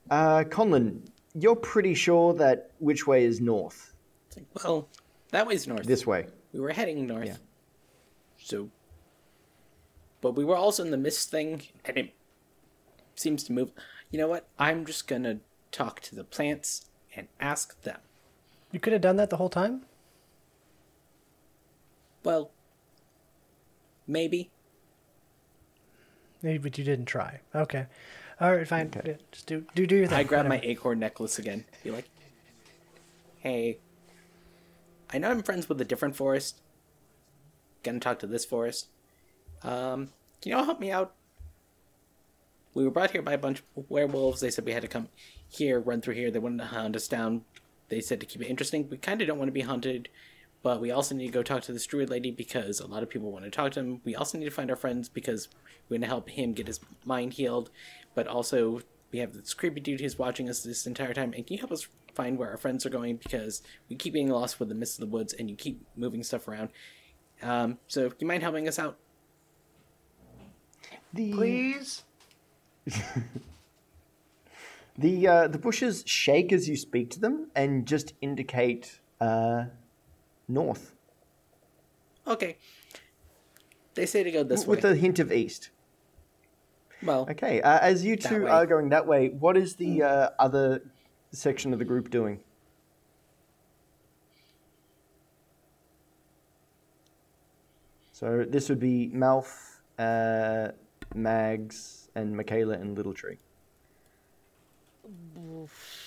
Uh, 0.09 0.43
Conlon, 0.43 1.01
you're 1.33 1.55
pretty 1.55 1.93
sure 1.93 2.33
that 2.35 2.71
which 2.79 3.07
way 3.07 3.25
is 3.25 3.41
north? 3.41 3.93
It's 4.27 4.37
like, 4.37 4.63
well, 4.63 4.87
that 5.31 5.47
way's 5.47 5.67
north. 5.67 5.85
This 5.85 6.05
way. 6.05 6.27
We 6.53 6.59
were 6.59 6.71
heading 6.71 7.07
north. 7.07 7.25
Yeah. 7.25 7.37
So. 8.37 8.69
But 10.21 10.35
we 10.35 10.45
were 10.45 10.55
also 10.55 10.83
in 10.83 10.91
the 10.91 10.97
mist 10.97 11.31
thing, 11.31 11.63
and 11.83 11.97
it 11.97 12.13
seems 13.15 13.43
to 13.45 13.51
move. 13.51 13.71
You 14.09 14.19
know 14.19 14.27
what? 14.27 14.47
I'm 14.57 14.85
just 14.85 15.07
gonna 15.07 15.39
talk 15.71 15.99
to 16.01 16.15
the 16.15 16.23
plants 16.23 16.85
and 17.15 17.27
ask 17.39 17.81
them. 17.81 17.99
You 18.71 18.79
could 18.79 18.93
have 18.93 19.01
done 19.01 19.17
that 19.17 19.29
the 19.29 19.37
whole 19.37 19.49
time. 19.49 19.85
Well, 22.23 22.51
maybe. 24.07 24.49
Maybe, 26.41 26.57
but 26.57 26.77
you 26.77 26.83
didn't 26.83 27.05
try. 27.05 27.39
Okay. 27.55 27.85
All 28.41 28.55
right, 28.55 28.67
fine. 28.67 28.91
Yeah, 29.05 29.13
Just 29.31 29.47
do 29.47 29.65
do 29.75 29.87
do 29.87 29.95
your 29.95 30.07
thing. 30.07 30.17
I 30.17 30.23
grab 30.23 30.47
my 30.47 30.59
acorn 30.63 30.99
necklace 30.99 31.39
again. 31.39 31.65
Be 31.83 31.91
like, 31.91 32.09
hey, 33.39 33.77
I 35.11 35.17
know 35.17 35.29
I'm 35.29 35.43
friends 35.43 35.69
with 35.69 35.79
a 35.79 35.85
different 35.85 36.15
forest. 36.15 36.59
Gonna 37.83 37.99
talk 37.99 38.19
to 38.19 38.27
this 38.27 38.43
forest. 38.43 38.87
Um, 39.61 40.09
can 40.41 40.51
you 40.51 40.57
all 40.57 40.65
help 40.65 40.79
me 40.79 40.91
out? 40.91 41.13
We 42.73 42.83
were 42.83 42.91
brought 42.91 43.11
here 43.11 43.21
by 43.21 43.33
a 43.33 43.37
bunch 43.37 43.63
of 43.77 43.89
werewolves. 43.89 44.41
They 44.41 44.49
said 44.49 44.65
we 44.65 44.71
had 44.73 44.81
to 44.81 44.87
come 44.87 45.09
here, 45.47 45.79
run 45.79 46.01
through 46.01 46.15
here. 46.15 46.31
They 46.31 46.39
wanted 46.39 46.57
to 46.57 46.65
hunt 46.65 46.95
us 46.95 47.07
down. 47.07 47.43
They 47.89 48.01
said 48.01 48.19
to 48.19 48.25
keep 48.25 48.41
it 48.41 48.47
interesting. 48.47 48.89
We 48.89 48.97
kind 48.97 49.21
of 49.21 49.27
don't 49.27 49.37
want 49.37 49.49
to 49.49 49.53
be 49.53 49.61
hunted, 49.61 50.09
but 50.63 50.81
we 50.81 50.89
also 50.91 51.13
need 51.13 51.27
to 51.27 51.31
go 51.31 51.43
talk 51.43 51.61
to 51.63 51.73
this 51.73 51.85
druid 51.85 52.09
lady 52.09 52.31
because 52.31 52.79
a 52.79 52.87
lot 52.87 53.03
of 53.03 53.09
people 53.09 53.31
want 53.31 53.45
to 53.45 53.51
talk 53.51 53.73
to 53.73 53.81
him. 53.81 54.01
We 54.03 54.15
also 54.15 54.37
need 54.37 54.45
to 54.45 54.51
find 54.51 54.69
our 54.69 54.75
friends 54.75 55.09
because 55.09 55.49
we're 55.87 55.95
going 55.95 56.01
to 56.01 56.07
help 56.07 56.29
him 56.29 56.53
get 56.53 56.67
his 56.67 56.79
mind 57.05 57.33
healed, 57.33 57.69
but 58.15 58.27
also 58.27 58.81
we 59.11 59.19
have 59.19 59.33
this 59.33 59.53
creepy 59.53 59.81
dude 59.81 59.99
who's 60.01 60.17
watching 60.17 60.49
us 60.49 60.63
this 60.63 60.87
entire 60.87 61.13
time. 61.13 61.33
And 61.33 61.45
can 61.45 61.55
you 61.55 61.59
help 61.59 61.71
us 61.71 61.87
find 62.15 62.37
where 62.37 62.49
our 62.49 62.57
friends 62.57 62.85
are 62.85 62.89
going 62.89 63.17
because 63.17 63.61
we 63.89 63.95
keep 63.95 64.13
getting 64.13 64.29
lost 64.29 64.59
with 64.59 64.69
the 64.69 64.75
mist 64.75 64.99
of 64.99 65.09
the 65.09 65.15
woods 65.15 65.33
and 65.33 65.49
you 65.49 65.55
keep 65.55 65.85
moving 65.95 66.23
stuff 66.23 66.47
around. 66.47 66.69
Um, 67.41 67.77
so, 67.87 68.09
do 68.09 68.15
you 68.19 68.27
mind 68.27 68.43
helping 68.43 68.67
us 68.67 68.79
out? 68.79 68.97
The, 71.13 71.33
Please. 71.33 72.03
The 74.97 75.27
uh, 75.27 75.47
the 75.47 75.57
bushes 75.57 76.03
shake 76.05 76.53
as 76.53 76.69
you 76.69 76.77
speak 76.77 77.09
to 77.11 77.19
them 77.19 77.47
and 77.55 77.87
just 77.87 78.13
indicate 78.21 78.99
uh, 79.19 79.65
north 80.47 80.93
Okay. 82.25 82.57
They 83.95 84.05
say 84.05 84.23
to 84.23 84.31
go 84.31 84.43
this 84.43 84.65
with 84.65 84.83
way. 84.83 84.91
a 84.91 84.95
hint 84.95 85.19
of 85.19 85.31
east. 85.31 85.69
Well, 87.03 87.27
Okay, 87.29 87.61
uh, 87.61 87.79
as 87.79 88.05
you 88.05 88.15
two 88.15 88.47
are 88.47 88.65
going 88.65 88.89
that 88.89 89.05
way, 89.05 89.27
what 89.27 89.57
is 89.57 89.75
the 89.75 90.01
uh, 90.03 90.29
other 90.39 90.81
section 91.31 91.73
of 91.73 91.79
the 91.79 91.85
group 91.85 92.09
doing? 92.09 92.39
So 98.13 98.45
this 98.47 98.69
would 98.69 98.79
be 98.79 99.11
Malf, 99.13 99.79
uh, 99.99 100.69
Mags, 101.13 102.09
and 102.15 102.35
Michaela 102.37 102.75
and 102.75 102.95
Little 102.95 103.13
Tree. 103.13 103.39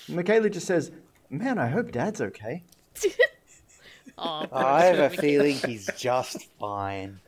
Michaela 0.09 0.49
just 0.49 0.67
says, 0.67 0.93
"Man, 1.29 1.59
I 1.59 1.69
hope 1.69 1.93
Dad's 1.93 2.21
okay." 2.23 2.65
Aw, 4.19 4.47
poor 4.47 4.49
Oh, 4.53 4.57
I 4.67 4.85
have 4.85 5.13
a 5.13 5.17
feeling 5.17 5.57
he's 5.57 5.89
just 5.97 6.49
fine. 6.59 7.21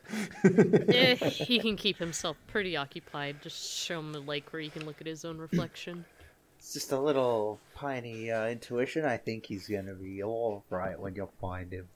Eh, 0.43 1.15
he 1.15 1.59
can 1.59 1.75
keep 1.75 1.97
himself 1.97 2.37
pretty 2.47 2.75
occupied. 2.75 3.41
Just 3.41 3.77
show 3.79 3.99
him 3.99 4.15
a 4.15 4.19
lake 4.19 4.51
where 4.51 4.61
he 4.61 4.69
can 4.69 4.85
look 4.85 5.01
at 5.01 5.07
his 5.07 5.25
own 5.25 5.37
reflection. 5.37 6.05
It's 6.57 6.73
just 6.73 6.91
a 6.91 6.99
little 6.99 7.59
tiny 7.77 8.31
uh, 8.31 8.47
intuition. 8.47 9.05
I 9.05 9.17
think 9.17 9.45
he's 9.45 9.67
gonna 9.67 9.93
be 9.93 10.23
all 10.23 10.63
right 10.69 10.99
when 10.99 11.15
you 11.15 11.29
find 11.39 11.71
him. 11.71 11.87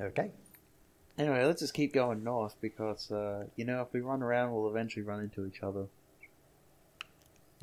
Okay. 0.00 0.30
Anyway, 1.18 1.44
let's 1.44 1.60
just 1.60 1.74
keep 1.74 1.92
going 1.92 2.24
north 2.24 2.56
because, 2.60 3.12
uh, 3.12 3.44
you 3.56 3.64
know, 3.64 3.82
if 3.82 3.92
we 3.92 4.00
run 4.00 4.22
around, 4.22 4.52
we'll 4.52 4.68
eventually 4.68 5.02
run 5.02 5.20
into 5.20 5.44
each 5.46 5.62
other. 5.62 5.86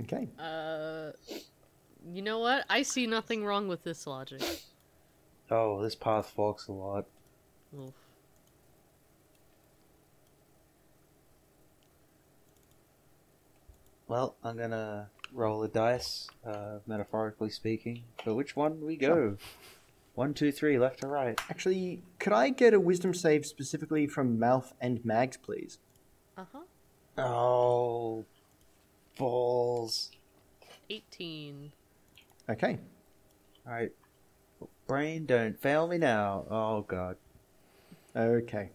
Okay. 0.01 0.27
Uh, 0.38 1.11
you 2.14 2.22
know 2.22 2.39
what? 2.39 2.66
I 2.70 2.82
see 2.82 3.07
nothing 3.07 3.45
wrong 3.45 3.68
with 3.68 3.84
this 3.84 4.07
logic. 4.07 4.41
Oh, 5.51 5.82
this 5.82 5.95
path 5.95 6.30
forks 6.30 6.68
a 6.68 6.72
lot. 6.72 7.05
Oof. 7.76 7.91
Well, 14.07 14.36
I'm 14.43 14.57
gonna 14.57 15.10
roll 15.34 15.64
a 15.64 15.68
dice, 15.68 16.28
uh, 16.45 16.80
metaphorically 16.86 17.49
speaking, 17.49 18.03
for 18.24 18.36
which 18.36 18.55
one 18.55 18.86
we 18.86 18.95
go. 18.95 19.38
One, 20.16 20.34
two, 20.34 20.51
three, 20.51 20.78
left 20.78 20.99
to 20.99 21.07
right. 21.07 21.39
Actually, 21.49 22.01
could 22.20 22.34
I 22.34 22.49
get 22.49 22.74
a 22.74 22.80
wisdom 22.80 23.14
save 23.14 23.45
specifically 23.45 24.05
from 24.05 24.38
Malf 24.38 24.74
and 24.82 25.03
Mags, 25.05 25.38
please? 25.38 25.80
Uh 26.38 26.43
huh. 26.51 27.24
Oh, 27.24 28.26
balls. 29.18 30.12
18. 30.89 31.72
Okay. 32.50 32.80
Alright. 33.68 33.91
Brain, 34.88 35.26
don't 35.26 35.60
fail 35.60 35.88
me 35.88 35.97
now. 35.97 36.45
Oh, 36.50 36.82
God. 36.82 37.16
Okay. 38.16 38.72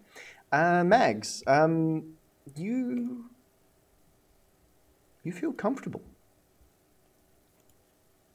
Uh, 0.53 0.85
Mags, 0.85 1.43
um, 1.49 2.14
you 2.57 3.25
you 5.25 5.33
feel 5.33 5.53
comfortable. 5.53 6.03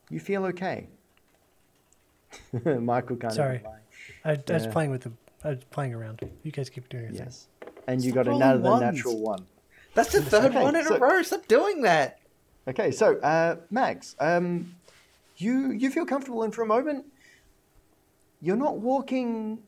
You 0.10 0.20
feel 0.20 0.46
okay. 0.48 0.88
Michael 2.66 3.16
kind 3.16 3.34
Sorry. 3.34 3.58
of 3.58 3.64
lying. 3.64 3.76
I, 4.26 4.32
I 4.32 4.54
was 4.54 4.66
Yeah. 4.66 4.72
playing 4.72 4.92
with 4.92 5.02
the. 5.04 5.12
I 5.44 5.50
was 5.52 5.64
playing 5.72 5.94
around. 5.94 6.20
You 6.44 6.52
guys 6.52 6.70
keep 6.70 6.90
doing 6.90 7.04
your 7.06 7.14
thing. 7.14 7.22
Yes. 7.26 7.48
And 7.88 8.04
you 8.04 8.12
got 8.12 8.28
another 8.28 8.60
ones. 8.60 8.82
natural 8.82 9.20
one. 9.22 9.46
That's 9.94 10.12
the 10.12 10.22
third 10.22 10.52
Okay, 10.52 10.62
one 10.62 10.76
in 10.76 10.84
so- 10.86 10.96
a 10.96 11.00
row. 11.00 11.22
Stop 11.22 11.48
doing 11.48 11.84
that. 11.84 12.20
Okay, 12.68 12.92
so 12.92 13.18
uh, 13.20 13.56
Mags, 13.72 14.16
um, 14.20 14.76
you 15.40 15.72
you 15.72 15.90
feel 15.90 16.06
comfortable, 16.06 16.44
and 16.44 16.54
for 16.54 16.62
a 16.64 16.68
moment, 16.68 17.06
you're 18.42 18.56
not 18.56 18.78
walking 18.78 19.60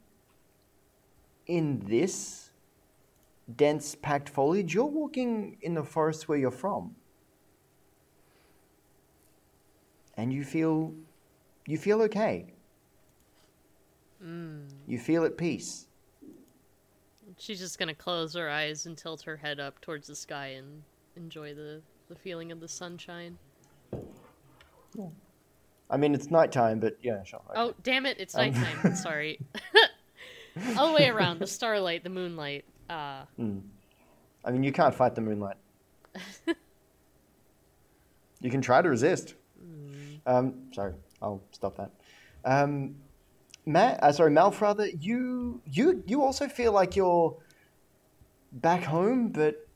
in 1.47 1.83
this 1.87 2.51
dense, 3.55 3.95
packed 3.95 4.29
foliage. 4.29 4.73
You're 4.73 4.85
walking 4.85 5.57
in 5.61 5.73
the 5.73 5.83
forest 5.83 6.27
where 6.27 6.37
you're 6.37 6.51
from, 6.51 6.95
and 10.17 10.31
you 10.31 10.43
feel 10.43 10.93
you 11.65 11.77
feel 11.77 12.01
okay. 12.03 12.53
Mm. 14.23 14.67
You 14.87 14.99
feel 14.99 15.23
at 15.25 15.37
peace. 15.37 15.87
She's 17.37 17.59
just 17.59 17.79
gonna 17.79 17.95
close 17.95 18.35
her 18.35 18.49
eyes 18.49 18.85
and 18.85 18.97
tilt 18.97 19.21
her 19.23 19.37
head 19.37 19.59
up 19.59 19.81
towards 19.81 20.07
the 20.07 20.15
sky 20.15 20.47
and 20.47 20.83
enjoy 21.15 21.53
the, 21.55 21.81
the 22.07 22.15
feeling 22.15 22.51
of 22.51 22.59
the 22.59 22.67
sunshine. 22.67 23.37
I 25.91 25.97
mean, 25.97 26.15
it's 26.15 26.31
nighttime, 26.31 26.79
but 26.79 26.97
yeah, 27.03 27.21
sure. 27.23 27.41
okay. 27.49 27.59
Oh, 27.59 27.73
damn 27.83 28.05
it, 28.05 28.17
it's 28.19 28.33
Um. 28.33 28.51
nighttime. 28.51 28.95
Sorry. 29.03 29.39
All 30.77 30.87
the 30.87 30.93
way 30.93 31.09
around 31.09 31.39
the 31.39 31.47
starlight, 31.47 32.03
the 32.03 32.09
moonlight. 32.09 32.65
Uh, 32.89 33.25
I 33.37 34.51
mean, 34.51 34.63
you 34.63 34.71
can't 34.71 34.95
fight 34.95 35.15
the 35.15 35.21
moonlight. 35.21 35.57
you 38.41 38.49
can 38.49 38.61
try 38.61 38.81
to 38.81 38.89
resist. 38.89 39.35
Um, 40.25 40.53
sorry, 40.73 40.93
I'll 41.21 41.41
stop 41.51 41.77
that. 41.77 41.91
Um, 42.45 42.95
Matt, 43.65 44.03
uh, 44.03 44.11
sorry, 44.11 44.31
Malfrather, 44.31 44.87
you 44.87 45.61
you 45.71 46.03
you 46.05 46.23
also 46.23 46.47
feel 46.47 46.71
like 46.73 46.95
you're 46.95 47.37
back 48.51 48.83
home, 48.83 49.29
but 49.29 49.67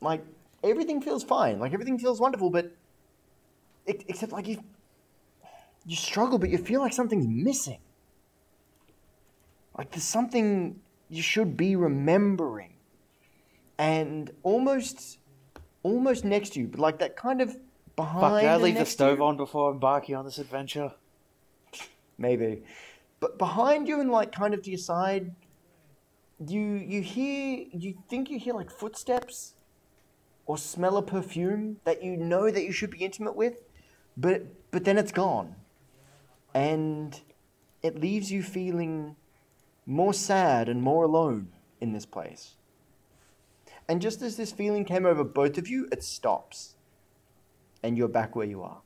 like 0.00 0.24
everything 0.64 1.00
feels 1.00 1.22
fine, 1.22 1.58
like 1.60 1.72
everything 1.72 1.98
feels 1.98 2.20
wonderful, 2.20 2.50
but 2.50 2.72
except 3.88 4.32
like 4.32 4.48
you 4.48 4.62
you 5.86 5.96
struggle, 5.96 6.38
but 6.38 6.50
you 6.50 6.58
feel 6.58 6.80
like 6.80 6.92
something's 6.92 7.26
missing. 7.26 7.78
Like 9.76 9.90
there's 9.90 10.04
something 10.04 10.80
you 11.08 11.22
should 11.22 11.56
be 11.56 11.76
remembering, 11.76 12.74
and 13.78 14.30
almost 14.42 15.18
almost 15.82 16.24
next 16.24 16.54
to 16.54 16.60
you, 16.60 16.66
but 16.66 16.80
like 16.80 16.98
that 16.98 17.16
kind 17.16 17.40
of 17.40 17.56
behind. 17.96 18.20
Fuck, 18.20 18.40
did 18.40 18.48
I 18.48 18.56
leave 18.56 18.74
the 18.74 18.80
next 18.80 18.96
to 18.96 19.04
you. 19.04 19.10
stove 19.10 19.22
on 19.22 19.36
before 19.36 19.72
embarking 19.72 20.14
on 20.14 20.24
this 20.24 20.38
adventure? 20.38 20.92
maybe. 22.18 22.62
But 23.20 23.38
behind 23.38 23.88
you 23.88 24.00
and 24.00 24.10
like 24.10 24.32
kind 24.32 24.52
of 24.52 24.62
to 24.62 24.70
your 24.70 24.78
side, 24.78 25.34
you 26.46 26.60
you 26.60 27.00
hear 27.00 27.66
you 27.72 27.94
think 28.08 28.30
you 28.30 28.38
hear 28.38 28.54
like 28.54 28.70
footsteps 28.70 29.54
or 30.46 30.58
smell 30.58 30.96
a 30.96 31.02
perfume 31.02 31.78
that 31.84 32.02
you 32.02 32.16
know 32.16 32.50
that 32.50 32.64
you 32.64 32.72
should 32.72 32.90
be 32.90 32.98
intimate 32.98 33.36
with, 33.36 33.62
but 34.18 34.70
but 34.70 34.84
then 34.84 34.98
it's 34.98 35.12
gone. 35.12 35.54
And 36.54 37.18
it 37.82 38.00
leaves 38.00 38.30
you 38.30 38.42
feeling 38.42 39.16
more 39.86 40.12
sad 40.12 40.68
and 40.68 40.82
more 40.82 41.04
alone 41.04 41.48
in 41.80 41.92
this 41.92 42.04
place. 42.04 42.56
And 43.88 44.02
just 44.02 44.20
as 44.20 44.36
this 44.36 44.52
feeling 44.52 44.84
came 44.84 45.06
over 45.06 45.24
both 45.24 45.56
of 45.56 45.68
you, 45.68 45.88
it 45.90 46.02
stops. 46.02 46.74
And 47.82 47.96
you're 47.96 48.08
back 48.08 48.36
where 48.36 48.46
you 48.46 48.62
are. 48.62 48.82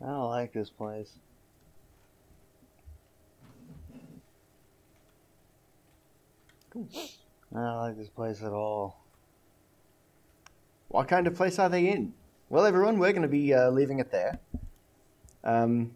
I 0.00 0.06
don't 0.06 0.28
like 0.28 0.52
this 0.52 0.68
place. 0.68 1.18
I 7.54 7.58
don't 7.58 7.76
like 7.76 7.96
this 7.96 8.08
place 8.08 8.42
at 8.42 8.52
all. 8.52 8.96
What 10.88 11.08
kind 11.08 11.26
of 11.26 11.36
place 11.36 11.58
are 11.58 11.68
they 11.68 11.88
in? 11.88 12.14
Well, 12.48 12.66
everyone, 12.66 12.98
we're 12.98 13.12
going 13.12 13.22
to 13.22 13.28
be 13.28 13.52
uh, 13.54 13.70
leaving 13.70 13.98
it 13.98 14.10
there. 14.10 14.38
Um, 15.42 15.92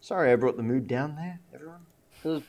sorry, 0.00 0.32
I 0.32 0.36
brought 0.36 0.56
the 0.56 0.62
mood 0.62 0.88
down 0.88 1.16
there, 1.16 1.40
everyone. 1.54 1.86
Was, 2.24 2.42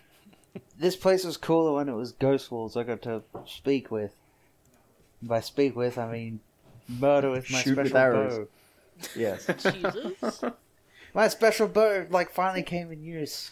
this 0.78 0.96
place 0.96 1.24
was 1.24 1.38
cooler 1.38 1.74
when 1.74 1.90
it 1.90 1.94
was 1.94 2.12
ghost 2.12 2.52
Walls. 2.52 2.76
I 2.76 2.84
got 2.84 3.02
to 3.04 3.24
speak 3.46 3.92
with. 3.92 4.14
By 5.22 5.42
speak 5.42 5.76
with, 5.76 5.98
I 5.98 6.12
mean 6.12 6.40
murder 6.88 7.30
with 7.30 7.52
my 7.52 7.62
Shoot 7.62 7.78
with 7.78 7.90
special 7.90 7.98
arrows. 7.98 8.38
bow. 8.38 8.48
Yes. 9.16 9.46
Jesus. 9.64 10.42
My 11.14 11.28
special 11.28 11.68
bow, 11.68 12.06
like, 12.10 12.30
finally 12.30 12.62
came 12.64 12.92
in 12.92 13.04
use. 13.04 13.52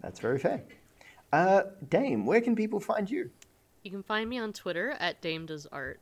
That's 0.00 0.18
very 0.18 0.38
fair. 0.38 0.62
Uh, 1.32 1.62
Dame, 1.88 2.26
where 2.26 2.40
can 2.40 2.56
people 2.56 2.80
find 2.80 3.10
you? 3.10 3.30
you 3.82 3.90
can 3.90 4.02
find 4.02 4.28
me 4.28 4.38
on 4.38 4.52
Twitter 4.52 4.90
at 5.00 5.20
Dame 5.20 5.46
Does 5.46 5.66
Art. 5.66 6.00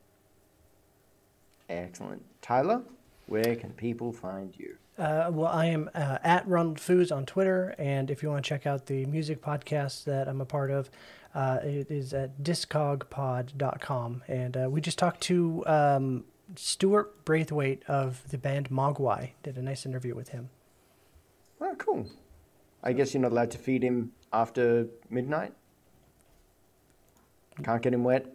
Excellent. 1.68 2.24
Tyler, 2.42 2.82
where 3.26 3.54
can 3.56 3.70
people 3.70 4.12
find 4.12 4.52
you? 4.58 4.76
Uh, 4.96 5.30
well, 5.32 5.46
I 5.48 5.66
am 5.66 5.88
uh, 5.94 6.18
at 6.24 6.46
Ronald 6.48 6.78
Foos 6.78 7.14
on 7.14 7.24
Twitter, 7.24 7.74
and 7.78 8.10
if 8.10 8.22
you 8.22 8.30
want 8.30 8.44
to 8.44 8.48
check 8.48 8.66
out 8.66 8.86
the 8.86 9.04
music 9.06 9.40
podcast 9.40 10.04
that 10.04 10.28
I'm 10.28 10.40
a 10.40 10.44
part 10.44 10.70
of, 10.70 10.90
uh, 11.34 11.58
it 11.62 11.90
is 11.90 12.12
at 12.14 12.42
discogpod.com. 12.42 14.22
And 14.26 14.56
uh, 14.56 14.68
we 14.68 14.80
just 14.80 14.98
talked 14.98 15.20
to 15.22 15.62
um, 15.66 16.24
Stuart 16.56 17.24
Braithwaite 17.24 17.84
of 17.86 18.28
the 18.30 18.38
band 18.38 18.70
Mogwai. 18.70 19.32
Did 19.44 19.56
a 19.56 19.62
nice 19.62 19.86
interview 19.86 20.16
with 20.16 20.30
him. 20.30 20.48
Oh, 21.60 21.76
cool. 21.78 22.06
I 22.82 22.92
guess 22.92 23.14
you're 23.14 23.20
not 23.20 23.32
allowed 23.32 23.52
to 23.52 23.58
feed 23.58 23.84
him 23.84 24.12
after 24.32 24.86
midnight? 25.10 25.52
Can't 27.62 27.82
get 27.82 27.92
him 27.94 28.04
wet? 28.04 28.26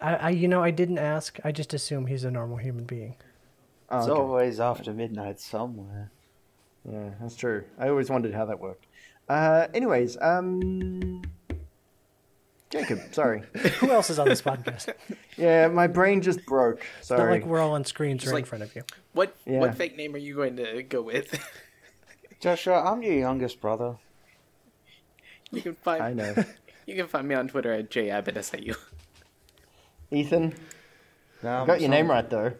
I, 0.00 0.14
I, 0.14 0.30
you 0.30 0.48
know, 0.48 0.62
I 0.62 0.70
didn't 0.70 0.98
ask. 0.98 1.38
I 1.44 1.52
just 1.52 1.74
assume 1.74 2.06
he's 2.06 2.24
a 2.24 2.30
normal 2.30 2.56
human 2.58 2.84
being. 2.84 3.16
Oh, 3.90 3.98
It's 3.98 4.08
okay. 4.08 4.20
always 4.20 4.60
after 4.60 4.92
midnight 4.92 5.40
somewhere. 5.40 6.10
Yeah, 6.90 7.10
that's 7.20 7.36
true. 7.36 7.64
I 7.78 7.88
always 7.88 8.08
wondered 8.08 8.32
how 8.34 8.44
that 8.46 8.60
worked. 8.60 8.86
Uh, 9.28 9.66
anyways, 9.74 10.16
um, 10.22 11.22
Jacob, 12.70 13.00
sorry. 13.12 13.42
Who 13.80 13.90
else 13.90 14.08
is 14.10 14.18
on 14.18 14.28
this 14.28 14.40
podcast? 14.42 14.92
Yeah, 15.36 15.68
my 15.68 15.86
brain 15.86 16.20
just 16.20 16.44
broke. 16.46 16.82
It's 16.98 17.10
not 17.10 17.18
Sorry. 17.18 17.34
like 17.34 17.46
we're 17.46 17.60
all 17.60 17.70
on 17.74 17.84
screens 17.84 18.22
Just 18.22 18.32
right 18.32 18.40
in 18.40 18.44
front 18.44 18.64
of 18.64 18.74
you. 18.74 18.82
What 19.12 19.36
Yeah. 19.46 19.60
what 19.60 19.76
fake 19.76 19.96
name 19.96 20.16
are 20.16 20.18
you 20.18 20.34
going 20.34 20.56
to 20.56 20.82
go 20.82 21.00
with? 21.00 21.32
Joshua, 22.40 22.82
I'm 22.82 23.00
your 23.04 23.14
youngest 23.14 23.60
brother. 23.60 23.94
You 25.52 25.62
can 25.62 25.74
find 25.74 26.02
I 26.02 26.12
know. 26.12 26.34
you 26.86 26.94
can 26.94 27.08
find 27.08 27.26
me 27.26 27.34
on 27.34 27.48
Twitter 27.48 27.72
at 27.72 27.90
jabbottsau. 27.90 28.76
Ethan, 30.10 30.54
No, 31.42 31.50
I 31.50 31.60
I'm 31.60 31.66
got 31.66 31.80
your 31.80 31.90
name 31.90 32.10
right 32.10 32.28
though. 32.28 32.52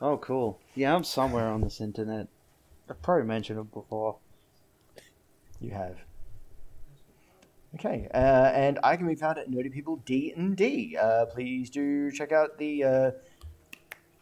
Oh, 0.00 0.16
cool. 0.18 0.60
Yeah, 0.74 0.94
I'm 0.94 1.02
somewhere 1.04 1.48
on 1.48 1.60
this 1.60 1.80
internet. 1.80 2.28
I've 2.88 3.02
probably 3.02 3.26
mentioned 3.26 3.58
it 3.58 3.72
before. 3.72 4.16
You 5.60 5.70
have. 5.72 5.96
Okay, 7.74 8.08
uh, 8.14 8.16
and 8.16 8.78
I 8.82 8.96
can 8.96 9.06
be 9.06 9.14
found 9.14 9.38
at 9.38 9.50
Nerdy 9.50 9.70
People 9.72 9.96
D 10.06 10.32
and 10.36 10.56
D. 10.56 10.96
Uh, 10.96 11.26
please 11.26 11.68
do 11.68 12.10
check 12.10 12.32
out 12.32 12.56
the 12.58 12.84
uh, 12.84 13.10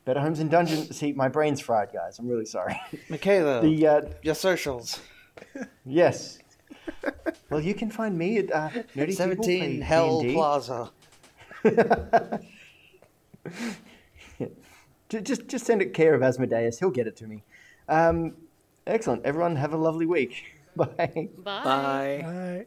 Better 0.05 0.20
Homes 0.20 0.40
and 0.40 0.51
Dungeons. 0.51 0.97
See, 0.97 1.12
my 1.12 1.28
brain's 1.28 1.61
fried, 1.61 1.90
guys. 1.92 2.18
I'm 2.18 2.26
really 2.26 2.44
sorry. 2.47 2.80
Michaela, 3.09 3.61
the 3.62 3.86
uh, 3.86 4.01
your 4.22 4.34
socials. 4.34 4.99
yes. 5.84 6.38
Well, 7.50 7.61
you 7.61 7.74
can 7.74 7.90
find 7.90 8.16
me 8.16 8.38
at 8.38 8.52
uh, 8.52 8.68
Nerdy 8.68 8.84
People 8.94 9.04
Play 9.04 9.12
17 9.12 9.80
Hell 9.82 10.20
D&D. 10.20 10.34
Plaza. 10.34 10.90
Just, 15.09 15.46
just 15.46 15.64
send 15.64 15.82
it 15.82 15.94
care 15.94 16.14
of 16.14 16.22
Asmodeus. 16.22 16.80
He'll 16.80 16.90
get 16.90 17.07
it 17.07 17.16
to 17.16 17.26
me. 17.26 17.44
Um, 17.88 18.34
excellent. 18.86 19.24
Everyone, 19.24 19.57
have 19.57 19.72
a 19.72 19.76
lovely 19.76 20.07
week. 20.07 20.44
Bye. 20.76 20.86
Bye. 20.96 21.28
Bye. 21.42 22.22
All 22.24 22.32
right. 22.32 22.66